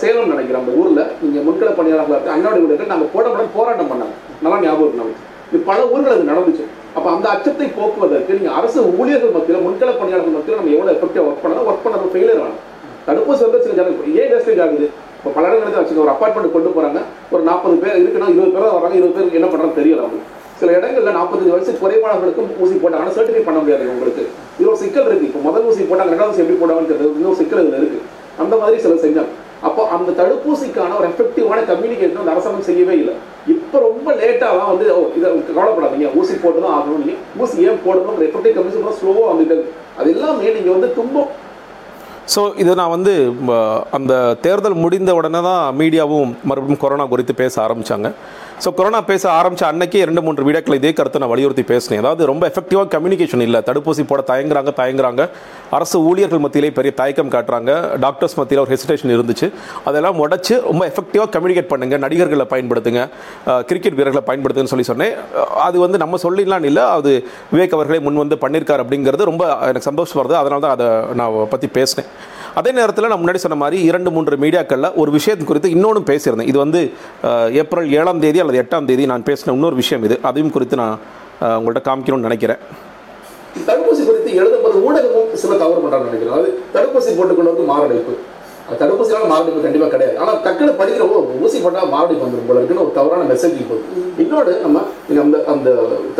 சேலம் 0.00 0.30
நினைக்கிற 0.32 0.56
அந்த 0.60 0.72
ஊரில். 0.80 1.00
நீங்கள் 1.22 1.44
முன்கள 1.46 1.70
பணியாளர்களாக 1.78 2.18
இருக்க 2.18 2.34
அண்ணாடி 2.34 2.60
ஊழியர்கள் 2.64 2.92
நாங்கள் 2.92 3.10
போட 3.14 3.24
போராட்டம் 3.56 3.90
பண்ணாங்க. 3.92 4.14
நல்லா 4.44 4.58
ஞாபகம் 4.64 4.84
இருக்கு 4.86 5.02
நமக்கு. 5.02 5.22
இது 5.50 5.60
பல 5.70 5.80
ஊர்கள் 5.94 6.14
அது 6.16 6.30
நடந்துச்சு. 6.32 6.66
அப்போ 6.96 7.08
அந்த 7.14 7.26
அச்சத்தை 7.34 7.66
போக்குவதற்கு 7.78 8.36
நீங்கள் 8.38 8.56
அரசு 8.58 8.78
ஊழியர்கள் 9.00 9.34
மத்தியில் 9.36 9.64
முன்கள 9.66 9.90
பணியாளர்கள் 10.02 10.36
மத்தியில் 10.36 10.60
நம்ம 10.60 10.72
எவ்வளோ 10.76 10.92
எஃபெக்டிவா 10.96 11.24
ஒர்க் 11.28 11.42
பண்ணலாம் 11.44 11.68
ஒர்க் 11.70 11.84
பண்ணது 11.86 12.12
ஃபெயிலியர் 12.14 12.42
ஆகும் 12.44 12.60
தடுப்பூசி 13.06 13.42
வந்து 13.46 13.62
சில 13.64 13.74
ஜனங்கள் 13.78 14.14
ஏன் 14.20 14.30
வேஸ்டேஜ் 14.32 14.62
ஆகுது? 14.64 14.86
இப்போ 15.18 15.30
பல 15.36 15.44
இடங்களுக்கு 15.50 15.80
வச்சுக்க 15.80 16.04
ஒரு 16.04 16.12
அப்பார்ட்மெண்ட் 16.14 16.54
கொண்டு 16.54 16.70
போகிறாங்க 16.76 17.00
ஒரு 17.34 17.42
நாற்பது 17.48 17.76
பேர் 17.82 17.98
இருக்குன்னா 18.02 18.30
இருபது 18.34 18.52
பேர் 18.54 18.66
தான் 18.66 18.78
வராங்க 18.78 18.96
இருபது 19.00 19.16
பேர் 19.16 19.38
என்ன 19.40 19.48
பண்ணுறாங்க 19.52 19.74
தெரியல 19.80 20.04
அவங்களுக்கு. 20.04 20.30
சில 20.62 20.72
இடங்கள்ல 20.78 21.12
நாற்பத்தஞ்சு 21.18 21.54
வயசு 21.54 21.78
குறைவானவர்களுக்கும் 21.82 22.50
ஊசி 22.64 22.74
போட்டாங்கன்னா 22.82 23.16
சர்டிஃபை 23.18 23.44
பண்ண 23.46 23.60
முடியாது 23.62 23.92
உங்களுக்கு 23.94 24.24
இது 24.58 24.70
ஒரு 24.72 24.80
சிக்கல் 24.82 25.08
இருக்குது 25.08 25.30
இப்போ 25.30 25.42
முதல் 25.46 25.68
ஊசி 25.70 25.88
போட்டாங்க 25.90 26.12
ரெண்டாவது 26.12 26.34
ஊசி 26.34 26.44
எப்படி 26.44 26.60
போடாங்கன்னு 26.60 26.92
தெரியல 26.92 27.14
இன்னும் 27.20 27.40
சிக்கல் 27.40 27.62
இதில் 27.64 27.80
இருக்குது 27.80 28.04
அந்த 28.42 28.54
மாதிரி 28.60 28.76
சில 28.84 28.96
செஞ்சாங்க 29.04 29.32
அப்போ 29.68 29.82
அந்த 29.94 30.10
தடுப்பூசிக்கான 30.18 30.94
ஒரு 31.00 31.06
எஃபெக்டிவான 31.10 31.58
கம்யூனிகேஷன் 31.68 32.20
வந்து 32.20 32.32
அரசாங்கம் 32.32 32.66
செய்யவே 32.68 32.94
இல்லை. 33.00 33.12
இப்போ 33.54 33.76
ரொம்ப 33.84 34.08
லேட்டாக 34.20 34.56
தான் 34.60 34.70
வந்து 34.72 34.86
ஓ 34.94 35.00
இதை 35.18 35.28
கவலைப்படாதீங்க. 35.50 36.08
ஊசி 36.20 36.34
போட்டு 36.44 36.64
தான் 36.64 36.74
ஆகணும். 36.78 36.98
நீங்கள் 37.02 37.20
ஊசி 37.42 37.66
ஏன் 37.68 37.78
போடணும் 37.84 38.18
எஃபெக்டிவ் 38.28 38.56
கம்யூனிகேஷன் 38.56 38.98
ஸ்லோவாக 39.00 39.28
வந்துட்டு 39.32 39.56
அது 40.00 40.08
எல்லாமே 40.14 40.50
நீங்கள் 40.56 40.76
வந்து 40.76 40.90
துன்பம் 40.98 41.30
ஸோ 42.32 42.40
இது 42.62 42.72
நான் 42.80 42.92
வந்து 42.94 43.12
அந்த 43.96 44.12
தேர்தல் 44.44 44.76
முடிந்த 44.82 45.10
உடனே 45.18 45.40
தான் 45.46 45.62
மீடியாவும் 45.80 46.30
மறுபடியும் 46.48 46.82
கொரோனா 46.82 47.04
குறித்து 47.12 47.34
பேச 47.40 47.54
ஆரம்பித்தாங்க 47.62 48.08
ஸோ 48.62 48.70
கொரோனா 48.78 48.98
பேச 49.08 49.24
ஆரம்பித்த 49.36 49.62
அன்னைக்கே 49.68 50.00
ரெண்டு 50.08 50.22
மூன்று 50.24 50.44
வீடியோக்கள் 50.46 50.76
இதே 50.78 50.90
கருத்தை 50.98 51.18
நான் 51.22 51.30
வலியுறுத்தி 51.32 51.62
பேசினேன். 51.70 52.00
அதாவது 52.02 52.28
ரொம்ப 52.30 52.42
எஃபெக்டிவாக 52.50 52.86
கம்யூனிகேஷன் 52.92 53.42
இல்லை. 53.46 53.60
தடுப்பூசி 53.68 54.02
போட 54.10 54.20
தயங்குறாங்க 54.28 54.70
தயங்குறாங்க. 54.80 55.22
அரசு 55.76 55.96
ஊழியர்கள் 56.08 56.42
மத்தியிலே 56.44 56.70
பெரிய 56.76 56.92
தயக்கம் 57.00 57.32
காட்டுறாங்க. 57.34 57.70
டாக்டர்ஸ் 58.04 58.36
மத்தியில் 58.40 58.62
ஒரு 58.64 58.72
ஹெசிடேஷன் 58.74 59.12
இருந்துச்சு. 59.14 59.46
அதெல்லாம் 59.90 60.20
உடச்சு 60.24 60.54
ரொம்ப 60.68 60.82
எஃபெக்டிவாக 60.90 61.28
கம்யூனிகேட் 61.36 61.70
பண்ணுங்க. 61.72 61.98
நடிகர்களை 62.04 62.46
பயன்படுத்துங்க. 62.52 63.02
கிரிக்கெட் 63.70 63.98
வீரர்களை 64.00 64.22
பயன்படுத்துங்கன்னு 64.28 64.74
சொல்லி 64.74 64.88
சொன்னேன். 64.92 65.16
அது 65.66 65.78
வந்து 65.84 66.00
நம்ம 66.04 66.20
சொல்லிடலாம் 66.26 66.68
இல்லை. 66.70 66.84
அது 66.98 67.12
விவேக் 67.54 67.76
அவர்களே 67.78 68.00
முன் 68.06 68.22
வந்து 68.24 68.38
பண்ணியிருக்காரு 68.44 68.84
அப்படிங்கிறது 68.86 69.30
ரொம்ப 69.32 69.44
எனக்கு 69.70 69.90
சந்தோஷம் 69.90 70.20
வருது 70.22 70.38
அதனால 70.42 70.62
தான் 70.66 70.76
அதை 70.76 70.88
நான் 71.22 71.40
பற்றி 71.54 71.70
பேசினேன். 71.80 72.10
அதே 72.60 72.70
நேரத்தில் 72.78 73.08
நான் 73.10 73.20
முன்னாடி 73.20 73.40
சொன்ன 73.42 73.56
மாதிரி 73.62 73.76
இரண்டு 73.90 74.10
மூன்று 74.14 74.36
மீடியாக்களில் 74.44 74.94
ஒரு 75.02 75.10
விஷயத்து 75.16 75.44
குறித்து 75.50 75.68
இன்னொன்று 75.74 76.00
பேசியிருந்தேன். 76.10 76.50
இது 76.52 76.58
வந்து 76.64 76.80
ஏப்ரல் 77.60 77.88
ஏழாம் 77.98 78.20
தேதி 78.24 78.40
அல்லது 78.42 78.60
எட்டாம் 78.62 78.88
தேதி 78.90 79.04
நான் 79.12 79.24
பேசின 79.28 79.54
இன்னொரு 79.58 79.76
விஷயம் 79.82 80.04
இது. 80.08 80.16
அதையும் 80.30 80.52
குறித்து 80.56 80.76
நான் 80.82 80.98
உங்கள்கிட்ட 81.58 81.82
காமிக்கணும்னு 81.86 82.28
நினைக்கிறேன். 82.28 82.60
தடுப்பூசி 83.68 84.02
குறித்து 84.10 84.30
எழுதும்போது 84.40 84.76
ஊடகமும் 84.88 85.32
சில 85.44 85.56
தவறு 85.62 85.80
பண்ணுறாங்க 85.84 86.06
நினைக்கிறேன். 86.10 86.34
அதாவது 86.34 86.52
தடுப்பூசி 86.76 87.16
போட்டுக்கொண்டு 87.16 87.64
மாரடைப்பு. 87.72 88.14
தடுப்பூசியால 88.82 89.24
மாரடைப்பு 89.32 89.64
கண்டிப்பா 89.64 89.88
கிடையாது. 89.94 90.14
ஆனா 90.22 90.32
டக்குனு 90.44 90.76
படிக்கிற 90.82 91.06
ஊசி 91.46 91.58
போட்டா 91.64 91.80
மாரடைப்பு 91.94 92.24
வந்துடும் 92.26 92.48
போல 92.50 92.60
இருக்குன்னு 92.60 92.84
ஒரு 92.86 92.94
தவறான 92.98 93.26
மெசேஜ் 93.32 93.58
போகுது 93.72 94.04
இன்னொரு 94.24 94.52
நம்ம 94.66 94.84
அந்த 95.24 95.38
அந்த 95.54 95.70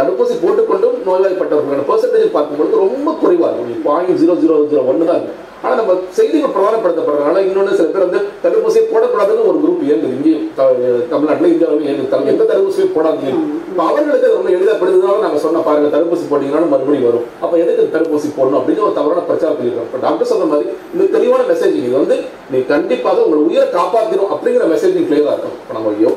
தடுப்பூசி 0.01 0.35
போட்டுக்கொண்டும் 0.43 0.99
நோய்வாய்ப்பட்டவர்களான 1.07 1.87
பெர்சன்டேஜ் 1.93 2.35
பார்க்கும்பொழுது 2.37 2.85
ரொம்ப 2.87 3.17
குறைவா 3.23 3.49
இருக்கும். 3.53 3.87
பாயிண்ட் 3.89 4.19
ஜீரோ 4.23 4.37
ஜீரோ 4.43 4.57
ஜீரோ 4.73 4.85
ஒன்று 4.93 5.11
தான் 5.13 5.21
இருக்கு. 5.21 5.39
ஆனா 5.63 5.75
நம்ம 5.75 5.93
செய்திகள் 6.11 6.51
பிரதானப்படுத்தப்படுறதுனால 6.51 7.39
இன்னொன்று 7.39 7.77
சில 7.77 7.89
பேர் 7.89 8.07
வந்து 8.07 8.21
தடுப்பூசியை 8.45 8.85
போடக்கூடாதுன்னு 8.93 9.47
ஒரு 9.47 9.59
குரூப் 9.65 9.85
இயங்குது. 9.85 10.15
இங்கேயும் 10.17 10.55
த- 10.55 10.73
தமிழ்நாட்டுல 11.11 11.49
இந்தியாவிலும் 11.49 11.87
இயங்குது. 11.87 12.27
எந்த 12.27 12.45
தடுப்பூசியும் 12.45 12.95
போடாதீங்க. 12.95 13.31
இப்போ 13.69 13.83
அவர்களுக்கு 13.83 14.27
அது 14.27 14.35
ரொம்ப 14.35 14.51
எளிதாப்படுதுனால 14.51 15.21
நாங்க 15.21 15.39
சொன்ன 15.39 15.59
பாருங்க 15.59 15.99
தடுப்பூசி 15.99 16.25
போட்டீங்கன்னாலும் 16.31 16.69
மறுபடியும் 16.69 17.05
வரும். 17.05 17.25
அப்ப 17.41 17.59
எதுக்கு 17.59 17.99
தடுப்பூசி 17.99 18.29
போடணும் 18.37 18.61
அப்படின்னு 18.61 18.81
ஒரு 18.81 18.93
தவறான 18.95 19.23
பிரச்சாரத்தில் 19.29 19.69
இருக்கோம் 19.69 19.85
இப்போ 19.85 19.99
டாக்டர் 19.99 20.31
சொல்ற 20.33 20.49
மாதிரி 20.49 20.69
இந்த 20.95 21.19
தெளிவான 21.19 21.43
மெசேஜிங் 21.43 21.85
இது 21.85 21.91
வந்து 21.91 22.21
நீ 22.51 22.63
கண்டிப்பாக 22.63 23.23
உங்கள் 23.23 23.39
உயிரை 23.39 23.69
காப்பாத்திரும் 23.69 24.33
அப்படிங்கிற 24.35 24.67
மெசேஜிங் 24.75 25.09
கிளியரா 25.09 25.33
இருக்கும். 25.35 25.57
இப்போ 25.63 25.73
நம்ம 25.73 25.93
ஐயோ. 25.97 26.13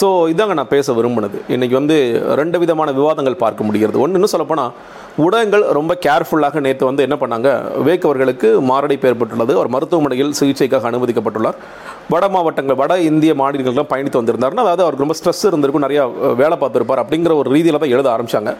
ஸோ 0.00 0.04
இதாங்க 0.04 0.54
நான் 0.54 0.68
பேச 0.68 0.92
விரும்பினது. 0.92 1.38
இன்றைக்கி 1.48 1.70
வந்து 1.70 1.96
ரெண்டு 2.34 2.58
விதமான 2.58 2.92
விவாதங்கள் 2.92 3.36
பார்க்க 3.36 3.64
முடிகிறது. 3.64 3.98
ஒன்று 3.98 4.12
இன்னும் 4.12 4.28
சொல்லப்போனால் 4.28 4.72
ஊடகங்கள் 5.24 5.64
ரொம்ப 5.78 5.92
கேர்ஃபுல்லாக 6.06 6.60
நேற்று 6.60 6.84
வந்து 6.86 7.02
என்ன 7.06 7.16
பண்ணாங்க? 7.20 7.48
விவேக் 7.78 8.04
அவர்களுக்கு 8.08 8.60
மாரடைப்பு 8.60 9.08
ஏற்பட்டுள்ளது. 9.08 9.52
அவர் 9.56 9.68
மருத்துவமனையில் 9.68 10.32
சிகிச்சைக்காக 10.40 10.88
அனுமதிக்கப்பட்டுள்ளார். 10.90 11.58
வட 12.12 12.28
மாவட்டங்கள் 12.28 12.78
வட 12.82 12.92
இந்திய 13.00 13.34
மாநிலங்கள்லாம் 13.40 13.90
பயணித்து 13.92 14.20
வந்திருந்தாருன்னா 14.20 14.64
அதாவது 14.66 14.84
அவருக்கு 14.84 15.04
ரொம்ப 15.04 15.16
ஸ்ட்ரெஸ் 15.18 15.44
இருந்திருக்கும் 15.50 15.84
நிறையா 15.86 16.34
வேலை 16.34 16.56
பார்த்துருப்பார் 16.62 17.02
அப்படிங்கிற 17.02 17.34
ஒரு 17.34 17.50
ரீதியில் 17.50 17.78
தான் 17.78 17.94
எழுத 17.96 18.08
ஆரம்பிச்சாங்க. 18.14 18.52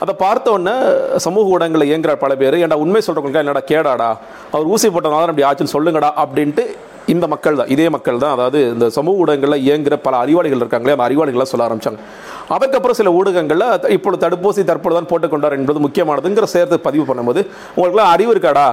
அதை 0.00 0.14
பார்த்த 0.24 0.52
உடனே 0.56 0.74
சமூக 1.16 1.54
ஊடகங்களில் 1.54 1.90
இயங்குற 1.90 2.14
பல 2.24 2.34
பேர். 2.36 2.54
ஏன்டா 2.54 2.74
உண்மை 2.74 3.02
சொல்கிறவங்களுக்கு 3.06 3.44
என்னடா 3.44 3.62
கேடாடா? 3.72 4.10
அவர் 4.52 4.66
ஊசி 4.66 4.88
போட்டனால 4.88 5.32
அப்படி 5.32 5.48
ஆச்சுன்னு 5.50 5.76
சொல்லுங்கடா 5.76 6.12
அப்படின்ட்டு 6.24 6.66
இந்த 7.08 7.26
மக்கள் 7.26 7.56
தான் 7.56 7.70
இதே 7.70 7.86
மக்கள் 7.88 8.18
தான் 8.18 8.34
அதாவது 8.34 8.60
இந்த 8.72 8.86
சமூக 8.96 9.22
ஊடகங்களில் 9.22 9.64
இயங்குகிற 9.64 9.96
பல 10.00 10.16
அறிவாளிகள் 10.18 10.62
இருக்காங்களே 10.62 10.94
அந்த 10.94 11.06
அறிவாளிகளாக 11.06 11.48
சொல்ல 11.50 11.66
ஆரம்பித்தாங்க 11.66 12.00
அதுக்கப்புறம் 12.48 12.98
சில 12.98 13.08
ஊடகங்களில் 13.14 13.64
இப்பொழுது 13.88 14.22
தடுப்பூசி 14.24 14.62
தற்பொழுது 14.64 14.98
தான் 14.98 15.10
போட்டுக்கொண்டார் 15.10 15.56
என்பது 15.58 15.78
முக்கியமானதுங்கிற 15.80 16.48
சேர்த்து 16.48 16.78
பதிவு 16.80 17.04
பண்ணும்போது 17.04 17.40
உங்களுக்குலாம் 17.74 18.12
அறிவு 18.12 18.32
இருக்காடா? 18.34 18.66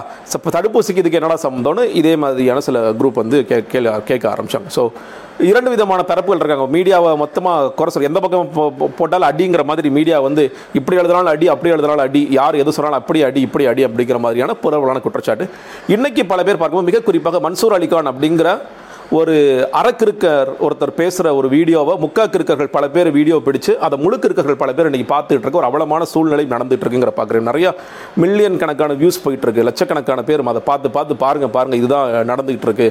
தடுப்பூசிக்கு 0.56 1.02
இதுக்கு 1.02 1.20
என்னடா 1.20 1.38
சம்மந்தம்னு 1.44 1.86
இதே 1.94 2.16
மாதிரியான 2.16 2.62
சில 2.62 2.80
குரூப் 2.94 3.22
வந்து 3.22 3.40
கே 3.46 3.58
கேள்வி 3.68 3.94
கேட்க 4.06 4.26
ஆரம்பித்தாங்க 4.32 4.72
ஸோ 4.76 4.84
இரண்டு 5.40 5.70
விதமான 5.70 6.02
தரப்புகள் 6.08 6.36
இருக்காங்க. 6.36 6.78
மீடியாவை 6.78 7.18
மொத்தமாக 7.18 7.72
குறை 7.72 7.92
சொல்ல 7.92 8.08
எந்த 8.08 8.20
பக்கம் 8.20 8.50
போ- 8.56 8.90
போட்டாலும் 8.98 9.30
அடிங்கிற 9.30 9.64
மாதிரி 9.64 9.90
மீடியா 9.90 10.20
வந்து 10.20 10.56
இப்படி 10.74 10.98
எழுதினாலும் 11.00 11.28
அடி 11.28 11.48
அப்படி 11.48 11.74
எழுதினாலும் 11.74 12.02
அடி 12.02 12.28
யார் 12.30 12.56
எது 12.56 12.72
சொன்னாலும் 12.72 13.00
அப்படி 13.00 13.24
அடி 13.24 13.42
இப்படி 13.42 13.66
அடி 13.66 13.86
அப்படிங்கிற 13.86 14.20
மாதிரியான 14.20 14.56
புறவலான 14.64 15.02
குற்றச்சாட்டு. 15.02 15.50
இன்றைக்கி 15.88 16.24
பல 16.28 16.44
பேர் 16.44 16.58
பார்க்கும்போது 16.58 16.84
மிக 16.84 17.02
குறிப்பாக 17.02 17.50
மன்சூர் 17.50 17.76
அலிகான் 17.80 18.14
அப்படிங்கிற 18.14 18.62
ஒரு 19.18 19.34
அறக்கிருக்கர் 19.80 20.50
ஒருத்தர் 20.66 20.92
பேசுகிற 21.00 21.34
ஒரு 21.40 21.48
வீடியோவை 21.54 21.94
முக்கா 22.04 22.24
கிருக்கர்கள் 22.34 22.70
பல 22.76 22.86
பேர் 22.96 23.10
வீடியோ 23.18 23.36
பிடிச்சு 23.46 23.74
அதை 23.86 23.96
முழுக்க 24.04 24.28
இருக்கர்கள் 24.28 24.58
பல 24.62 24.72
பேர் 24.78 24.88
இன்றைக்கி 24.90 25.08
பார்த்துட்டு 25.12 25.44
இருக்க. 25.44 25.60
ஒரு 25.62 25.68
அவலமான 25.70 26.06
சூழ்நிலை 26.12 26.46
நடந்துட்டு 26.54 26.84
இருக்குங்கிற 26.86 27.12
பார்க்குறேன். 27.20 27.46
நிறையா 27.50 27.72
மில்லியன் 28.24 28.58
கணக்கான 28.62 28.96
வியூஸ் 29.02 29.20
போயிட்டு 29.26 29.46
இருக்கு. 29.48 29.66
லட்சக்கணக்கான 29.68 30.24
பேர் 30.30 30.44
அதை 30.54 30.62
பார்த்து 30.70 30.92
பார்த்து 30.98 31.18
பாருங்கள் 31.24 31.52
பாருங்கள் 31.58 31.80
இதுதான் 31.82 32.10
நடந்துகிட்டு 32.32 32.68
இருக்கு. 32.70 32.88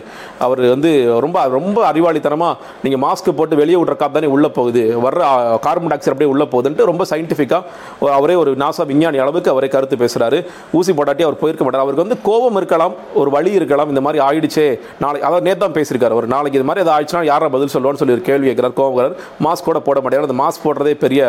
அவர் 0.46 0.62
வந்து 0.74 0.92
ரொம்ப 1.24 1.46
ரொம்ப 1.56 1.78
அறிவாளித்தனமாக 1.90 2.54
நீங்கள் 2.84 3.02
மாஸ்க் 3.06 3.30
போட்டு 3.40 3.60
வெளியே 3.62 3.80
விட்ற 3.80 4.08
தானே 4.18 4.30
உள்ளே 4.36 4.50
போகுது. 4.58 4.84
வர்ற 5.06 5.20
கார்பன் 5.66 5.90
டை 5.92 5.98
ஆக்சைடு 5.98 6.14
அப்படியே 6.14 6.30
உள்ளே 6.34 6.48
போகுதுன்ட்டு 6.54 6.88
ரொம்ப 6.92 7.06
சயின்டிஃபிக்காக 7.12 8.10
அவரே 8.18 8.38
ஒரு 8.44 8.52
நாசா 8.64 8.86
விஞ்ஞானி 8.92 9.24
அளவுக்கு 9.26 9.54
அவரே 9.54 9.70
கருத்து 9.74 10.02
பேசுகிறாரு 10.04 10.40
ஊசி 10.78 10.92
போட்டாட்டி 11.00 11.26
அவர் 11.28 11.40
போயிருக்க 11.42 11.64
மாட்டார். 11.64 11.84
அவருக்கு 11.86 12.06
வந்து 12.06 12.20
கோபம் 12.30 12.58
இருக்கலாம் 12.62 12.96
ஒரு 13.22 13.30
வழி 13.36 13.52
இருக்கலாம். 13.60 13.92
இந்த 13.94 14.04
மாதிரி 14.08 14.24
ஆயிடுச்சே 14.28 14.68
நாளை 15.04 15.20
அதாவது 15.28 15.46
நேர்தான் 15.50 15.62
தான் 15.64 15.78
சொல்லியிருக்காரு. 16.04 16.20
ஒரு 16.20 16.28
நாளைக்கு 16.34 16.58
இது 16.58 16.68
மாதிரி 16.68 16.84
ஏதாவது 16.84 16.96
ஆயிடுச்சுன்னா 16.96 17.30
யாரை 17.32 17.48
பதில் 17.54 17.72
சொல்லுவான்னு 17.74 18.00
சொல்லி 18.00 18.16
ஒரு 18.16 18.24
கேள்வி 18.28 18.48
கேட்குறாரு 18.48 18.76
கோவங்கிறார் 18.80 19.14
மாஸ்க் 19.46 19.68
கூட 19.68 19.80
போட 19.88 20.00
முடியாது 20.04 20.28
அந்த 20.28 20.38
மாஸ்க் 20.42 20.64
போடுறதே 20.66 20.94
பெரிய 21.04 21.22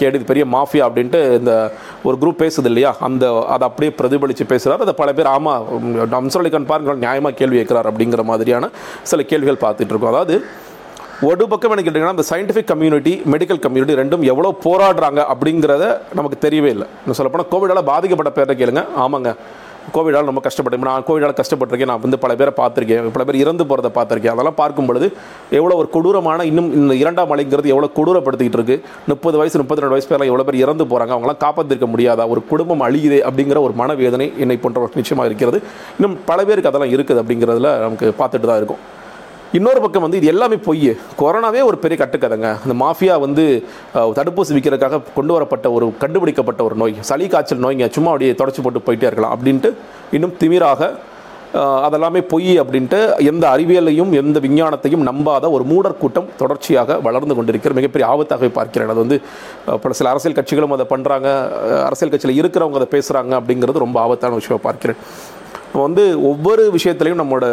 கேடு. 0.00 0.24
பெரிய 0.30 0.44
மாஃபியா 0.56 0.84
அப்படின்ட்டு 0.88 1.20
இந்த 1.40 1.52
ஒரு 2.08 2.16
குரூப் 2.22 2.40
பேசுது 2.44 2.68
இல்லையா? 2.70 2.92
அந்த 3.08 3.24
அதை 3.54 3.64
அப்படியே 3.70 3.92
பிரதிபலித்து 4.00 4.44
பேசுகிறார் 4.52 4.84
அதை 4.86 4.94
பல 5.02 5.12
பேர் 5.18 5.32
ஆமாம் 5.36 5.66
அம்சலிகன் 6.20 6.70
பாருங்க 6.70 6.94
நியாயமாக 7.06 7.38
கேள்வி 7.40 7.58
கேட்கிறார் 7.60 7.90
அப்படிங்கிற 7.90 8.24
மாதிரியான 8.30 8.70
சில 9.10 9.22
கேள்விகள் 9.32 9.62
பார்த்துட்டு 9.66 9.92
இருக்கோம். 9.94 10.14
அதாவது 10.14 10.36
ஒரு 11.28 11.44
பக்கம் 11.52 11.72
என்ன 11.74 11.82
கேட்டிங்கன்னா 11.86 12.16
இந்த 12.16 12.24
சயின்டிஃபிக் 12.32 12.70
கம்யூனிட்டி 12.72 13.12
மெடிக்கல் 13.32 13.62
கம்யூனிட்டி 13.64 13.94
ரெண்டும் 14.00 14.26
எவ்வளோ 14.32 14.50
போராடுறாங்க 14.66 15.20
அப்படிங்கிறத 15.32 15.86
நமக்கு 16.18 16.36
தெரியவே 16.44 16.70
இல்லை. 16.74 16.86
இன்னும் 17.00 17.18
சொல்லப்போனால் 17.18 17.50
கோவிடால் 17.54 17.88
பாதிக்கப்பட்ட 17.92 18.32
பேரை 18.36 18.54
கேளுங்க. 18.60 18.84
ஆமாங்க. 19.04 19.32
கோவிடால் 19.96 20.28
ரொம்ப 20.30 20.42
கஷ்டப்பட்டு 20.46 20.88
நான் 20.90 21.06
கோவிடால் 21.08 21.36
கஷ்டப்பட்டிருக்கேன். 21.40 21.90
நான் 21.92 22.02
வந்து 22.04 22.18
பல 22.24 22.32
பேரை 22.40 22.52
பார்த்துருக்கேன். 22.60 23.10
பல 23.16 23.24
பேர் 23.28 23.40
இறந்து 23.44 23.64
போகிறத 23.70 23.90
பார்த்துருக்கேன். 23.98 24.34
அதெல்லாம் 24.34 24.58
பார்க்கும் 24.62 24.88
பொழுது 24.90 25.06
எவ்வளோ 25.58 25.76
ஒரு 25.80 25.88
கொடூரமான 25.96 26.46
இன்னும் 26.50 26.70
இந்த 26.80 26.96
இரண்டாம் 27.02 27.32
அலைங்கிறது 27.36 27.72
எவ்வளோ 27.74 27.90
கொடூரப்படுத்திக்கிட்டு 27.98 28.60
இருக்குது 28.60 28.82
முப்பது 29.12 29.38
வயசு 29.42 29.62
முப்பத்தி 29.62 29.84
ரெண்டு 29.84 29.96
வயசு 29.96 30.10
பேரெல்லாம் 30.10 30.32
எவ்வளோ 30.32 30.46
பேர் 30.48 30.62
இறந்து 30.64 30.86
போகிறாங்க 30.92 31.14
அவங்களாம் 31.16 31.42
காப்பாற்றிருக்க 31.46 31.88
முடியாதா? 31.94 32.26
ஒரு 32.34 32.42
குடும்பம் 32.52 32.84
அழியுதே 32.88 33.20
அப்படிங்கிற 33.30 33.60
ஒரு 33.68 33.76
மனவேதனை 33.82 34.28
என்னை 34.44 34.58
போன்றவர் 34.66 35.00
நிச்சயமாக 35.00 35.30
இருக்கிறது. 35.30 35.60
இன்னும் 35.98 36.16
பல 36.30 36.38
பேருக்கு 36.50 36.72
அதெல்லாம் 36.72 36.94
இருக்குது 36.98 37.22
அப்படிங்கிறதுல 37.24 37.72
நமக்கு 37.86 38.08
பார்த்துட்டு 38.22 38.50
தான் 38.52 38.62
இருக்கும். 38.62 38.82
இன்னொரு 39.56 39.80
பக்கம் 39.82 40.04
வந்து 40.04 40.18
இது 40.20 40.30
எல்லாமே 40.32 40.56
பொய். 40.66 40.88
கொரோனாவே 41.20 41.60
ஒரு 41.68 41.76
பெரிய 41.82 41.96
கட்டுக்கதைங்க. 42.00 42.48
இந்த 42.64 42.74
மாஃபியா 42.84 43.14
வந்து 43.26 43.44
தடுப்பூசி 44.18 44.54
விற்கிறதுக்காக 44.56 45.02
கொண்டு 45.18 45.32
வரப்பட்ட 45.36 45.66
ஒரு 45.76 45.86
கண்டுபிடிக்கப்பட்ட 46.02 46.62
ஒரு 46.68 46.76
நோய். 46.82 46.96
சளி 47.10 47.26
காய்ச்சல் 47.34 47.62
நோய்ங்க 47.64 47.86
சும்மா 47.96 48.10
அப்படியே 48.12 48.34
தொடச்சி 48.40 48.62
போட்டு 48.64 48.86
போயிட்டே 48.88 49.08
இருக்கலாம் 49.10 49.36
அப்படின்ட்டு 49.36 49.70
இன்னும் 50.16 50.34
திமிராக 50.42 50.90
அதெல்லாமே 51.86 52.20
பொய் 52.32 52.52
அப்படின்ட்டு 52.62 52.98
எந்த 53.30 53.44
அறிவியலையும் 53.54 54.10
எந்த 54.20 54.38
விஞ்ஞானத்தையும் 54.46 55.06
நம்பாத 55.08 55.50
ஒரு 55.56 55.64
மூடர் 55.70 56.00
கூட்டம் 56.02 56.28
தொடர்ச்சியாக 56.40 56.98
வளர்ந்து 57.06 57.36
கொண்டிருக்கிற 57.36 57.74
மிகப்பெரிய 57.78 58.06
ஆபத்தாகவே 58.12 58.50
பார்க்கிறேன் 58.58 58.92
அது 58.92 59.04
வந்து 59.04 59.18
பல 59.84 59.92
சில 60.00 60.10
அரசியல் 60.12 60.38
கட்சிகளும் 60.38 60.74
அதை 60.76 60.86
பண்ணுறாங்க 60.92 61.28
அரசியல் 61.88 62.12
கட்சியில் 62.14 62.40
இருக்கிறவங்க 62.42 62.80
அதை 62.80 62.90
பேசுகிறாங்க 62.96 63.34
அப்படிங்கிறது 63.40 63.84
ரொம்ப 63.86 63.98
ஆபத்தான 64.04 64.38
விஷயமாக 64.40 64.62
பார்க்கிறேன் 64.68 65.00
இப்போ 65.68 65.82
வந்து 65.82 66.22
ஒவ்வொரு 66.22 66.72
விஷயத்துலையும் 66.76 67.20
நம்மளோட 67.22 67.46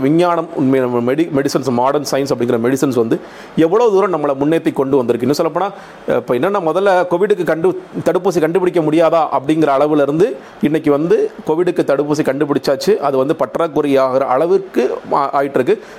விஞ்ஞானம் 0.00 0.48
உண்மை 0.54 0.80
நம்ம 0.80 1.12
மெடி 1.12 1.30
மெடிசன்ஸ் 1.36 1.70
மாடர்ன் 1.70 2.04
சயின்ஸ் 2.10 2.32
அப்படிங்கிற 2.34 2.58
மெடிசன்ஸ் 2.66 2.94
வந்து 2.94 3.20
எவ்வளோ 3.56 3.88
தூரம் 3.88 4.12
நம்மளை 4.14 4.32
முன்னேற்றி 4.42 4.72
கொண்டு 4.72 4.96
வந்திருக்கு. 4.96 5.26
இன்னும் 5.26 5.40
சொல்லப்போனால் 5.40 5.72
இப்போ 6.16 6.34
என்னென்னா 6.34 6.62
முதல்ல 6.62 7.06
கோவிடுக்கு 7.10 7.44
கண்டு 7.44 7.82
தடுப்பூசி 8.04 8.40
கண்டுபிடிக்க 8.40 8.80
முடியாதா 8.80 9.28
அப்படிங்கிற 9.38 9.70
அளவுலேருந்து 9.76 10.36
இன்றைக்கி 10.62 10.70
இன்னைக்கு 10.72 10.90
வந்து 10.90 11.30
கோவிடுக்கு 11.46 11.82
தடுப்பூசி 11.90 12.22
கண்டுபிடிச்சாச்சு. 12.30 12.96
அது 12.96 13.16
வந்து 13.16 13.36
பற்றாக்குறையாகிற 13.38 14.20
அளவுக்கு 14.20 14.98
மா- 15.12 15.30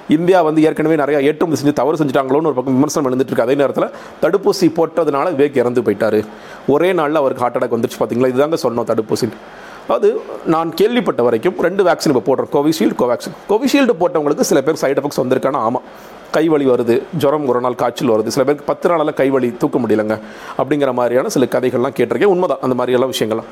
இந்தியா 0.10 0.42
வந்து 0.42 0.62
ஏற்கனவே 0.62 0.96
நிறையா 0.96 1.22
ஏற்றுமதி 1.22 1.62
செஞ்சு 1.62 1.74
தவறு 1.74 2.06
செஞ்சுட்டாங்களோன்னு 2.06 2.46
ஒரு 2.46 2.54
பக்கம் 2.54 2.74
விமர்சனம் 2.74 3.12
எழுந்துட்டு 3.12 3.42
அதே 3.42 3.56
நேரத்தில் 3.56 3.90
தடுப்பூசி 4.22 4.70
போட்டதுனால 4.76 5.32
விவேக் 5.34 5.58
இறந்து 5.58 5.82
போயிட்டார். 5.82 6.26
ஒரே 6.68 6.94
நாளில் 6.94 7.16
அவருக்கு 7.16 7.44
ஹார்ட் 7.44 7.56
அட்டாக் 7.56 7.76
வந்துருச்சு. 7.76 8.00
பார்த்தீங்களா 8.00 8.32
இதுதாங்க 8.34 8.58
சொன்னோம் 8.64 8.92
தடுப்பூசி 8.92 9.30
அது 9.88 10.22
நான் 10.46 10.74
கேள்விப்பட்ட 10.74 11.24
வரைக்கும் 11.24 11.62
ரெண்டு 11.62 11.84
வேக்சின் 11.84 12.16
இப்போ 12.16 12.36
போடுறோம் 12.36 12.56
கோவிஷீல்டு 12.56 12.96
கோவேக்சின் 12.98 13.36
கோவிஷீல்டு 13.50 13.90
போட்டவங்களுக்கு 14.00 14.40
சில 14.40 14.62
பேர் 14.62 14.80
சைடு 14.82 15.00
எஃபெக்ட்ஸ் 15.00 15.24
வந்திருக்கானா 15.24 15.56
ஆமாம் 15.56 15.82
கைவலி 16.34 16.68
வருது 16.70 17.02
ஜுரம் 17.18 17.48
ஒரு 17.48 17.62
நாள் 17.62 17.76
காய்ச்சல் 17.76 18.08
வருது. 18.08 18.28
சில 18.28 18.46
பேருக்கு 18.46 18.66
பத்து 18.66 18.90
நாளால் 18.90 19.14
கைவலி 19.18 19.58
தூக்க 19.58 19.80
முடியலங்க. 19.80 20.20
அப்படிங்கிற 20.58 20.94
மாதிரியான 20.94 21.30
சில 21.30 21.46
கதைகள்லாம் 21.46 21.98
கேட்டிருக்கேன். 21.98 22.24
உண்மைதான் 22.24 22.58
அந்த 22.62 22.84
மாதிரியெல்லாம் 22.84 23.12
விஷயங்கள்லாம். 23.20 23.50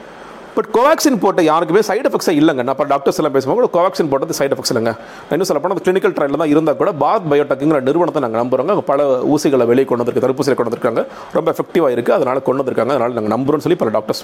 பட் 0.56 0.70
கோவாக்சின் 0.76 1.20
போட்ட 1.24 1.42
யாருக்குமே 1.50 1.82
சைடு 1.90 2.06
எஃபெக்ட்ஸே 2.10 2.34
இல்லைங்க. 2.40 2.64
நான் 2.68 2.76
இப்போ 2.76 2.88
டாக்டர்ஸ் 2.94 3.20
எல்லாம் 3.22 3.36
பேசுவாங்க 3.36 3.70
கோவாக்சின் 3.76 4.10
போட்டது 4.14 4.38
சைடு 4.40 4.52
எஃபெக்ட்ஸ் 4.56 4.74
இல்லைங்க. 4.74 4.94
நான் 5.28 5.36
இன்னும் 5.36 5.50
சொல்லப்போனால் 5.50 5.76
அந்த 5.76 5.84
கிளினிக்கல் 5.86 6.16
ட்ரையல் 6.18 6.42
தான் 6.42 6.52
இருந்தால் 6.54 6.80
கூட 6.82 6.92
பாத் 7.04 7.28
பயோடெக்குங்கிற 7.34 7.80
நிறுவனத்தை 7.90 8.24
நாங்கள் 8.26 8.42
நம்புறோங்க. 8.44 8.72
அவங்க 8.74 8.86
பல 8.92 9.04
ஊசிகளை 9.34 9.68
வெளியே 9.72 9.88
கொண்டு 9.92 10.04
வந்திருக்கு 10.04 10.26
தடுப்பூசியில் 10.26 10.58
கொண்டு 10.60 10.72
வந்திருக்காங்க. 10.72 11.04
ரொம்ப 11.38 11.48
எஃபெக்டிவாக 11.56 11.96
இருக்குது 11.96 12.18
அதனால் 12.18 12.44
கொண்டு 12.50 12.62
வந்திருக்காங்க. 12.64 12.94
அதனால் 12.98 13.16
நாங்கள் 13.20 13.36
நம்புறோம்னு 13.36 13.66
சொல்லி 13.68 13.80
பல 13.84 13.94
டாக்டர்ஸ் 13.98 14.24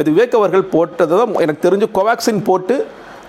இது 0.00 0.10
விவேக் 0.16 0.36
அவர்கள் 0.40 0.66
போட்டது 0.74 1.14
தான் 1.20 1.38
எனக்கு 1.46 1.64
தெரிஞ்சு 1.68 1.88
கோவாக்சின் 1.98 2.42
போட்டு 2.50 2.76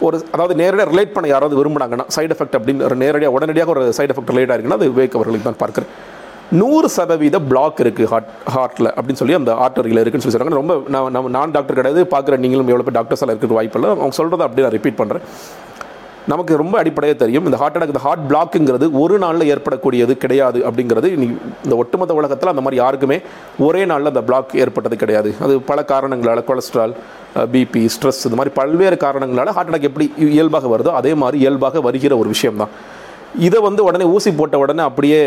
ஒரு 0.05 0.17
அதாவது 0.35 0.53
நேரடியாக 0.61 0.89
ரிலேட் 0.91 1.13
பண்ண 1.15 1.27
யாராவது 1.33 1.57
விரும்புனாங்கன்னா 1.59 2.05
சைடு 2.15 2.33
எஃபெக்ட் 2.35 2.55
அப்படின்னு 2.59 2.85
ஒரு 2.87 2.95
நேரடியாக 3.03 3.35
உடனடியாக 3.37 3.71
ஒரு 3.75 3.83
சைடு 3.97 4.11
எஃபெக்ட் 4.13 4.31
ரிலேட் 4.33 4.51
ஆகிருக்குன்னா 4.53 4.79
அது 4.79 4.89
விவேக் 4.93 5.17
அவர்களுக்கு 5.19 5.47
தான் 5.49 5.61
பார்க்குறேன். 5.63 5.89
நூறு 6.59 6.87
சதவீத 6.95 7.37
பிளாக் 7.51 7.81
இருக்குது 7.83 8.09
ஹார்ட் 8.13 8.31
ஹார்ட்டில் 8.55 8.89
அப்படின்னு 8.95 9.21
சொல்லி 9.21 9.35
அந்த 9.39 9.51
ஆர்டரியில் 9.65 10.01
இருக்குன்னு 10.01 10.23
சொல்லி 10.25 10.35
சொல்கிறாங்க 10.37 10.61
ரொம்ப 10.61 10.73
நான் 10.93 11.13
நம்ம 11.15 11.31
நான் 11.37 11.53
டாக்டர் 11.57 11.79
கிடையாது. 11.79 12.01
பார்க்குற 12.13 12.37
நீங்களும் 12.43 12.71
எவ்வளோ 12.71 12.85
பேர் 12.87 12.97
டாக்டர்ஸ் 12.99 13.23
எல்லாம் 13.23 13.35
இருக்கிற 13.35 13.57
வாய்ப்பு 13.59 13.77
இல்லை. 13.79 13.91
அவங்க 14.01 14.17
சொல்கிறத 14.21 14.45
அப்படியே 14.47 14.65
நான் 14.65 14.75
ரிப்பீட் 14.77 14.99
பண்ணுறேன் 15.01 15.25
நமக்கு 16.31 16.59
ரொம்ப 16.61 16.75
அடிப்படையாக 16.81 17.17
தெரியும். 17.21 17.45
இந்த 17.47 17.57
ஹார்ட் 17.61 17.75
அட்டாக் 17.77 17.93
இந்த 17.93 18.01
ஹார்ட் 18.05 18.23
பிளாக்குங்கிறது 18.29 18.85
ஒரு 19.01 19.15
நாளில் 19.23 19.49
ஏற்படக்கூடியது 19.53 20.13
கிடையாது 20.23 20.59
அப்படிங்கிறது 20.67 21.07
இனி 21.15 21.27
இந்த 21.65 21.75
ஒட்டுமொத்த 21.81 22.13
உலகத்தில் 22.19 22.51
அந்த 22.51 22.63
மாதிரி 22.65 22.79
யாருக்குமே 22.83 23.17
ஒரே 23.67 23.81
நாளில் 23.91 24.11
அந்த 24.13 24.23
பிளாக் 24.29 24.55
ஏற்பட்டது 24.65 24.97
கிடையாது. 25.03 25.31
அது 25.45 25.53
பல 25.71 25.83
காரணங்களால் 25.93 26.47
கொலஸ்ட்ரால் 26.49 26.93
பிபி 27.55 27.83
ஸ்ட்ரெஸ் 27.95 28.23
இந்த 28.27 28.37
மாதிரி 28.41 28.53
பல்வேறு 28.61 28.99
காரணங்களால் 29.05 29.55
ஹார்ட் 29.57 29.71
அட்டாக் 29.71 29.89
எப்படி 29.91 30.07
இயல்பாக 30.37 30.69
வருதோ 30.75 30.93
அதே 31.01 31.13
மாதிரி 31.23 31.39
இயல்பாக 31.45 31.81
வருகிற 31.87 32.15
ஒரு 32.23 32.31
விஷயம் 32.35 32.61
தான் 32.63 32.73
இதை 33.41 33.59
வந்து 33.61 33.83
உடனே 33.83 34.05
ஊசி 34.05 34.31
போட்ட 34.31 34.57
உடனே 34.57 34.83
அப்படியே 34.83 35.19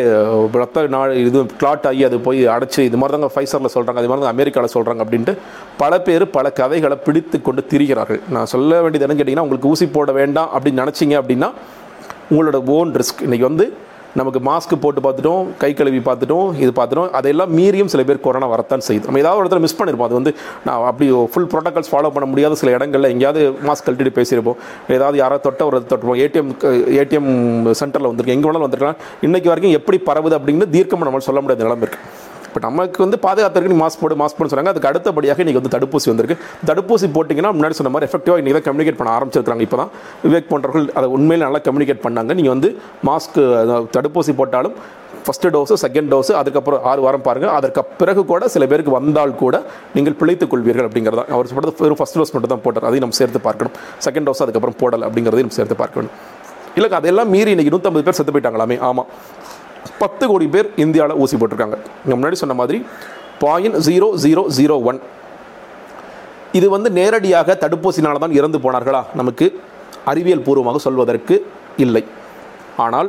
ரத்த 0.52 0.86
நாள் 0.86 1.12
இது 1.16 1.46
கிளாட் 1.60 1.86
ஆகி 1.86 2.04
அது 2.04 2.20
போய் 2.20 2.48
அடைச்சி 2.48 2.80
இது 2.80 2.96
மாதிரி 2.96 3.14
தாங்க 3.14 3.30
ஃபைசரில் 3.34 3.72
சொல்கிறாங்க 3.74 4.00
அது 4.02 4.08
மாதிரி 4.08 4.24
தான் 4.24 4.34
அமெரிக்காவில் 4.34 4.74
சொல்கிறாங்க 4.74 5.04
அப்படின்ட்டு 5.04 5.36
பல 5.76 6.00
பேர் 6.00 6.30
பல 6.30 6.50
கதைகளை 6.50 6.96
பிடித்து 6.96 7.42
கொண்டு 7.42 7.64
திரிகிறார்கள். 7.70 8.20
நான் 8.28 8.46
சொல்ல 8.46 8.80
வேண்டியது 8.82 9.06
என்னன்னு 9.06 9.22
கேட்டிங்கன்னா 9.22 9.46
உங்களுக்கு 9.48 9.68
ஊசி 9.68 9.86
போட 9.86 10.12
வேண்டாம் 10.12 10.50
அப்படின்னு 10.54 10.82
நினச்சிங்க 10.84 11.16
அப்படின்னா 11.22 11.50
உங்களோட 12.30 12.64
ஓன் 12.66 12.94
ரிஸ்க் 12.94 13.24
இன்றைக்கி 13.24 13.40
வந்து 13.40 13.72
நமக்கு 14.20 14.40
மாஸ்க் 14.48 14.74
போட்டு 14.84 15.00
பார்த்துட்டோம் 15.06 15.44
கை 15.62 15.70
கழுவி 15.78 16.00
பார்த்துட்டோம் 16.08 16.48
இது 16.62 16.70
பார்த்துட்டோம். 16.78 17.08
அதையெல்லாம் 17.18 17.52
மீறியும் 17.58 17.90
சில 17.92 18.02
பேர் 18.08 18.22
கொரோனா 18.26 18.48
வரத்தான் 18.54 18.84
செய்யுது. 18.88 19.06
நம்ம 19.08 19.20
ஏதாவது 19.24 19.40
ஒரு 19.40 19.46
இடத்துல 19.46 19.64
மிஸ் 19.66 19.76
பண்ணியிருப்போம் 19.78 20.08
அது 20.08 20.18
வந்து 20.18 20.32
நான் 20.66 20.86
அப்படி 20.90 21.08
ஃபுல் 21.32 21.48
ப்ரோட்டோகால்ஸ் 21.54 21.92
ஃபாலோ 21.92 22.10
பண்ண 22.16 22.28
முடியாத 22.32 22.58
சில 22.62 22.72
இடங்களில் 22.78 23.12
எங்கேயாவது 23.14 23.42
மாஸ்க் 23.68 23.86
கழட்டிட்டு 23.88 24.16
பேசியிருப்போம். 24.20 24.60
ஏதாவது 24.96 25.18
யாராவது 25.22 25.46
தொட்ட 25.48 25.64
ஒரு 25.70 25.80
தொட்டுப்போம். 25.90 26.20
ஏடிஎம் 26.26 26.52
ஏடிஎம் 27.00 27.32
சென்டரில் 27.82 28.10
வந்திருக்கு 28.10 28.36
எங்கே 28.36 28.48
வேணாலும் 28.48 28.68
வந்திருக்கலாம். 28.68 29.00
இன்றைக்கு 29.28 29.52
வரைக்கும் 29.52 29.76
எப்படி 29.80 30.00
பரவுது 30.10 30.38
அப்படின்னு 30.40 30.72
தீர்க்கமாக 30.76 31.08
நம்மளால் 31.08 31.28
சொல்ல 31.30 31.42
முடியாத 31.44 31.66
நிலைமை 31.68 31.86
இருக்குது 31.88 32.15
இப்போ 32.56 32.68
நமக்கு 32.68 33.00
வந்து 33.04 33.16
பாதுகாத்திற்கு 33.24 33.70
நீ 33.70 33.76
மாஸ்க் 33.80 34.00
போடு 34.02 34.14
மாஸ்க் 34.20 34.36
போடு 34.36 34.50
சொன்னாங்க 34.50 34.70
அதுக்கு 34.72 34.88
அடுத்தபடியாக 34.90 35.42
இன்றைக்கி 35.42 35.58
வந்து 35.60 35.72
தடுப்பூசி 35.74 36.06
வந்திருக்கு. 36.10 36.36
தடுப்பூசி 36.68 37.06
போட்டிங்கன்னா 37.16 37.50
முன்னாடி 37.56 37.74
சொன்ன 37.78 37.90
மாதிரி 37.94 38.06
எஃபெக்டிவாக 38.08 38.40
இன்றைக்கி 38.40 38.56
தான் 38.58 38.66
கம்யூனிகேட் 38.68 38.98
பண்ண 39.00 39.10
ஆரம்பிச்சிருக்காங்க 39.16 39.64
இப்போ 39.66 39.78
தான் 39.80 39.90
விவேக் 40.22 40.48
போன்றவர்கள் 40.52 40.86
அதை 40.98 41.08
உண்மையில் 41.16 41.44
நல்லா 41.46 41.60
கம்யூனிகேட் 41.66 42.00
பண்ணாங்க. 42.06 42.34
நீங்கள் 42.38 42.54
வந்து 42.54 42.68
மாஸ்க்கு 43.08 43.42
தடுப்பூசி 43.96 44.34
போட்டாலும் 44.40 44.74
ஃபஸ்ட்டு 45.26 45.50
டோஸு 45.56 45.76
செகண்ட் 45.84 46.10
டோஸு 46.14 46.32
அதுக்கப்புறம் 46.40 46.86
ஆறு 46.92 47.04
வாரம் 47.06 47.26
பாருங்கள் 47.28 47.54
அதற்கு 47.58 47.84
பிறகு 48.00 48.24
கூட 48.32 48.48
சில 48.54 48.66
பேருக்கு 48.72 48.96
வந்தால் 48.98 49.36
கூட 49.44 49.60
நீங்கள் 49.98 50.16
பிழைத்துக் 50.22 50.52
கொள்வீர்கள் 50.54 50.88
அப்படிங்கிறத. 50.88 51.24
அவர் 51.36 51.52
சொல்கிறது 51.52 51.76
வெறும் 51.86 52.00
ஃபஸ்ட் 52.02 52.18
டோஸ் 52.20 52.34
மட்டும் 52.36 52.54
தான் 52.54 52.64
போட்டார். 52.68 52.88
அதையும் 52.90 53.06
நம்ம 53.06 53.18
சேர்த்து 53.20 53.46
பார்க்கணும். 53.48 53.76
செகண்ட் 54.06 54.28
டோஸ் 54.30 54.44
அதுக்கப்புறம் 54.46 54.78
போடலை 54.84 55.06
அப்படிங்கிறதையும் 55.08 55.48
நம்ம 55.48 55.60
சேர்த்து 55.60 55.82
பார்க்கணும். 55.84 56.14
இல்லை 56.78 56.88
அதெல்லாம் 57.00 57.30
மீறி 57.34 57.52
இன்றைக்கி 57.56 57.74
நூற்றம்பது 57.74 58.06
பேர் 58.06 58.16
செத்து 58.20 58.32
போயிட்டாங்களாமே. 58.34 58.78
ஆமாம் 58.88 59.10
பத்து 60.02 60.24
கோடி 60.30 60.46
பேர் 60.54 60.68
இந்தியாவில் 60.84 61.18
ஊசி 61.22 61.36
போட்டிருக்காங்க. 61.40 61.76
இங்கே 62.04 62.16
முன்னாடி 62.18 62.38
சொன்ன 62.42 62.56
மாதிரி 62.60 62.78
point 63.42 63.78
zero 63.86 64.08
zero 64.24 64.42
zero 64.58 64.76
one 64.90 65.00
இது 66.58 66.66
வந்து 66.74 66.88
நேரடியாக 66.98 67.58
தடுப்பூசினால் 67.62 68.22
தான் 68.24 68.36
இறந்து 68.38 68.58
போனார்களா? 68.64 69.02
நமக்கு 69.20 69.46
அறிவியல் 70.12 70.44
பூர்வமாக 70.46 70.78
சொல்வதற்கு 70.86 71.36
இல்லை. 71.84 72.02
ஆனால் 72.84 73.08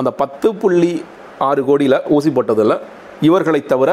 அந்த 0.00 0.10
பத்து 0.22 0.48
புள்ளி 0.62 0.92
ஆறு 1.48 1.62
கோடியில் 1.68 1.98
ஊசி 2.16 2.30
போட்டதில் 2.36 2.76
இவர்களை 3.28 3.60
தவிர 3.72 3.90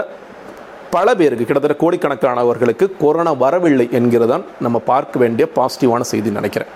பல 0.95 1.07
பேருக்கு 1.19 1.47
கிட்டத்தட்ட 1.47 1.75
கோடிக்கணக்கானவர்களுக்கு 1.81 2.85
கொரோனா 3.01 3.31
வரவில்லை 3.43 3.85
என்கிறதான் 3.97 4.43
நம்ம 4.65 4.77
பார்க்க 4.91 5.19
வேண்டிய 5.23 5.45
பாசிட்டிவான 5.57 6.05
செய்தி 6.11 6.29
நினைக்கிறேன். 6.37 6.71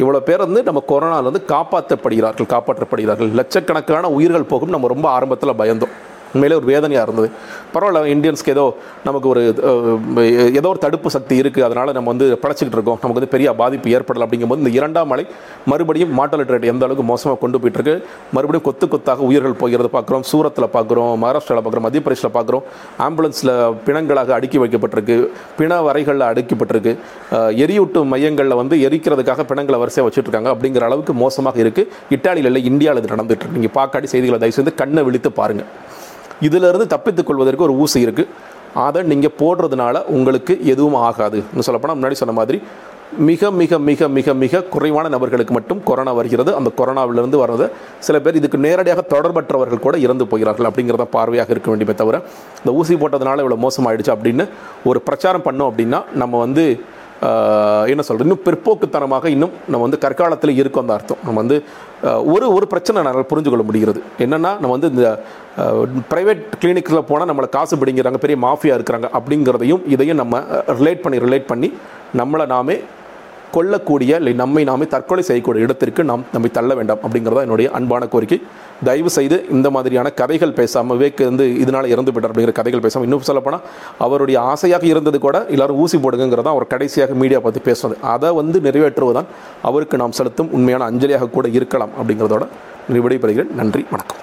இவ்வளோ 0.00 0.20
பேர் 0.20 0.38
வந்து 0.38 0.60
நம்ம 0.62 0.82
கொரோனாவிலேருந்து 0.88 1.42
காப்பாற்றப்படுகிறார்கள் 1.54 2.50
காப்பாற்றப்படுகிறார்கள். 2.54 3.30
லட்சக்கணக்கான 3.40 4.10
உயிர்கள் 4.10 4.50
போகும். 4.52 4.74
நம்ம 4.74 4.86
ரொம்ப 4.94 5.08
ஆரம்பத்தில் 5.08 5.58
பயந்தோம். 5.58 5.94
உண்மையிலே 6.34 6.56
ஒரு 6.60 6.66
வேதனையாக 6.70 7.06
இருந்தது. 7.08 7.28
பரவாயில்ல 7.74 8.00
இந்தியன்ஸ்க்கு 8.14 8.52
ஏதோ 8.56 8.64
நமக்கு 9.08 9.28
ஒரு 9.32 9.42
ஏதோ 10.60 10.68
ஒரு 10.72 10.80
தடுப்பு 10.84 11.08
சக்தி 11.16 11.34
இருக்குது 11.42 11.66
அதனால் 11.68 11.92
நம்ம 11.98 12.08
வந்து 12.12 12.26
பழச்சிக்கிட்டு 12.44 12.78
இருக்கோம். 12.78 12.98
நமக்கு 13.02 13.18
வந்து 13.20 13.32
பெரிய 13.34 13.54
பாதிப்பு 13.60 13.94
ஏற்படலை 13.98 14.24
அப்படிங்கும்போது 14.26 14.62
இந்த 14.64 14.72
இரண்டாம் 14.78 15.10
மலை 15.12 15.26
மறுபடியும் 15.72 16.14
மார்ட்டாலிட்டி 16.20 16.54
ரேட் 16.56 16.68
எந்த 16.72 16.84
அளவுக்கு 16.88 17.06
மோசமாக 17.12 17.38
கொண்டு 17.44 17.60
போயிட்டு 17.62 17.80
இருக்கு 17.80 17.96
மறுபடியும் 18.38 18.66
கொத்து 18.68 18.88
கொத்தாக 18.94 19.26
உயிர்கள் 19.30 19.58
போகிறத 19.62 19.90
பார்க்குறோம். 19.96 20.24
சூரத்தில் 20.30 20.68
பார்க்குறோம். 20.76 21.12
மகாராஷ்டிராவில் 21.24 21.64
பார்க்குறோம். 21.66 21.86
மத்திய 21.88 22.04
பிரதேசில் 22.08 22.34
பார்க்குறோம். 22.38 22.64
ஆம்புலன்ஸில் 23.08 23.54
பிணங்களாக 23.88 24.34
அடுக்கி 24.38 24.60
வைக்கப்பட்டிருக்கு. 24.64 25.18
பிண 25.60 25.80
வரைகளில் 25.88 26.28
அடுக்கப்பட்டிருக்கு. 26.32 26.94
எரியூட்டும் 27.64 27.78
எரியூட்டு 27.80 28.00
மையங்களில் 28.12 28.58
வந்து 28.60 28.76
எரிக்கிறதுக்காக 28.86 29.44
பிணங்களை 29.50 29.78
வரிசையாக 29.82 30.06
வச்சுட்ருக்காங்க. 30.06 30.48
அப்படிங்கிற 30.54 30.84
அளவுக்கு 30.88 31.12
மோசமாக 31.22 31.58
இருக்குது 31.64 31.88
இட்டாலியில் 32.16 32.48
இல்லை 32.50 32.62
இந்தியாவில் 32.70 33.00
இது 33.02 33.12
நடந்துகிட்டு 33.14 33.44
இருக்கு 33.44 33.58
நீங்கள் 33.58 33.76
பார்க்காடி 33.78 34.06
செய்திகளை 34.12 34.38
தயவு 34.42 34.56
செய்து 34.58 34.72
கண்ணை 34.80 35.02
விழித்து 35.06 35.30
பாருங்கள் 35.40 35.70
இதிலிருந்து 36.46 36.86
தப்பித்துக் 36.94 37.28
கொள்வதற்கு 37.30 37.66
ஒரு 37.68 37.76
ஊசி 37.84 37.98
இருக்குது 38.06 38.30
அதை 38.84 39.00
நீங்கள் 39.12 39.36
போடுறதுனால 39.40 39.96
உங்களுக்கு 40.16 40.52
எதுவும் 40.72 41.00
ஆகாது. 41.08 41.38
இன்னும் 41.50 41.66
சொல்லப்போனால் 41.68 41.98
முன்னாடி 41.98 42.18
சொன்ன 42.22 42.34
மாதிரி 42.40 42.58
மிக 43.28 43.50
மிக 43.60 43.78
மிக 43.88 44.08
மிக 44.16 44.34
மிக 44.42 44.60
குறைவான 44.72 45.06
நபர்களுக்கு 45.14 45.54
மட்டும் 45.56 45.80
கொரோனா 45.88 46.12
வருகிறது. 46.18 46.50
அந்த 46.58 46.70
கொரோனாவிலிருந்து 46.78 47.38
வர்றது 47.42 47.66
சில 48.06 48.16
பேர் 48.24 48.38
இதுக்கு 48.40 48.58
நேரடியாக 48.66 49.02
தொடர்பற்றவர்கள் 49.14 49.84
கூட 49.86 49.96
இறந்து 50.06 50.26
போகிறார்கள் 50.32 50.68
அப்படிங்கிறத 50.68 51.06
பார்வையாக 51.16 51.54
இருக்க 51.54 51.70
வேண்டுமே 51.72 51.94
தவிர 52.02 52.18
இந்த 52.60 52.72
ஊசி 52.80 52.96
போட்டதுனால 53.02 53.42
இவ்வளோ 53.44 53.58
மோசமாயிடுச்சு 53.66 54.14
அப்படின்னு 54.16 54.46
ஒரு 54.90 55.00
பிரச்சாரம் 55.08 55.46
பண்ணோம் 55.48 55.70
அப்படின்னா 55.70 56.00
நம்ம 56.22 56.38
வந்து 56.38 56.64
என்ன 57.92 58.02
சொல்கிறது 58.06 58.26
இன்னும் 58.26 58.44
பிற்போக்குத்தனமாக 58.46 59.26
இன்னும் 59.34 59.54
நம்ம 59.70 59.82
வந்து 59.86 60.02
கற்காலத்தில் 60.04 60.58
இருக்கோம் 60.60 60.84
அந்த 60.84 60.94
அர்த்தம். 60.98 61.20
நம்ம 61.26 61.36
வந்து 61.42 61.56
ஒரு 62.34 62.46
ஒரு 62.56 62.66
பிரச்சனை 62.72 63.02
நான் 63.06 63.28
புரிஞ்சு 63.32 63.50
கொள்ள 63.52 63.64
முடிகிறது. 63.70 64.00
என்னென்னா 64.24 64.52
நம்ம 64.62 64.72
வந்து 64.76 64.90
இந்த 64.94 65.06
ப்ரைவேட் 66.12 66.42
கிளினிக்கில் 66.62 67.08
போனால் 67.10 67.30
நம்மளை 67.30 67.48
காசு 67.56 67.76
பிடிங்கிறாங்க 67.82 68.20
பெரிய 68.24 68.38
மாஃபியா 68.46 68.76
இருக்கிறாங்க 68.78 69.08
அப்படிங்கிறதையும் 69.18 69.84
இதையும் 69.94 70.20
நம்ம 70.22 70.40
ரிலேட் 70.80 71.04
பண்ணி 71.04 71.20
ரிலேட் 71.26 71.50
பண்ணி 71.52 71.70
நம்மளை 72.20 72.46
நாமே 72.54 72.76
கொல்லக்கூடிய 73.54 74.18
இல்லை 74.20 74.32
நம்மை 74.40 74.62
நாமே 74.68 74.86
தற்கொலை 74.94 75.22
செய்யக்கூடிய 75.28 75.66
இடத்திற்கு 75.66 76.04
நாம் 76.10 76.24
நம்மை 76.34 76.50
தள்ள 76.50 76.74
வேண்டாம் 76.78 77.00
அப்படிங்கிறதா 77.06 77.44
என்னுடைய 77.46 77.70
அன்பான 77.70 78.06
கோரிக்கை. 78.06 78.38
தயவு 78.84 79.10
செய்து 79.10 79.36
இந்த 79.50 79.70
மாதிரியான 79.70 80.10
கதைகள் 80.20 80.52
பேசாமல் 80.52 80.98
விவேக் 80.98 81.24
வந்து 81.24 81.58
இதனால் 81.62 81.90
இறந்து 81.94 82.12
போயிட்டார் 82.12 82.32
அப்படிங்கிற 82.32 82.52
கதைகள் 82.52 82.80
பேசாமல் 82.80 83.06
இன்னும் 83.08 83.26
சொல்லப்போனால் 83.28 83.64
அவருடைய 83.98 84.40
ஆசையாக 84.40 84.86
இருந்தது 84.86 85.18
கூட 85.18 85.46
எல்லாரும் 85.48 85.76
ஊசி 85.76 85.98
போடுங்கிறதா 85.98 86.54
அவர் 86.54 86.66
கடைசியாக 86.66 87.14
மீடியா 87.14 87.40
பற்றி 87.40 87.62
பேசுனது. 87.70 87.98
அதை 88.00 88.30
வந்து 88.30 88.60
நிறைவேற்றுவதுதான் 88.60 89.30
அவருக்கு 89.62 89.96
நாம் 89.96 90.12
செலுத்தும் 90.12 90.50
உண்மையான 90.50 90.90
அஞ்சலியாக 90.90 91.30
கூட 91.30 91.48
இருக்கலாம் 91.48 91.90
அப்படிங்கிறதோட 92.00 92.46
விடைபெறுகிறேன். 92.88 93.52
நன்றி 93.54 93.84
வணக்கம். 93.90 94.18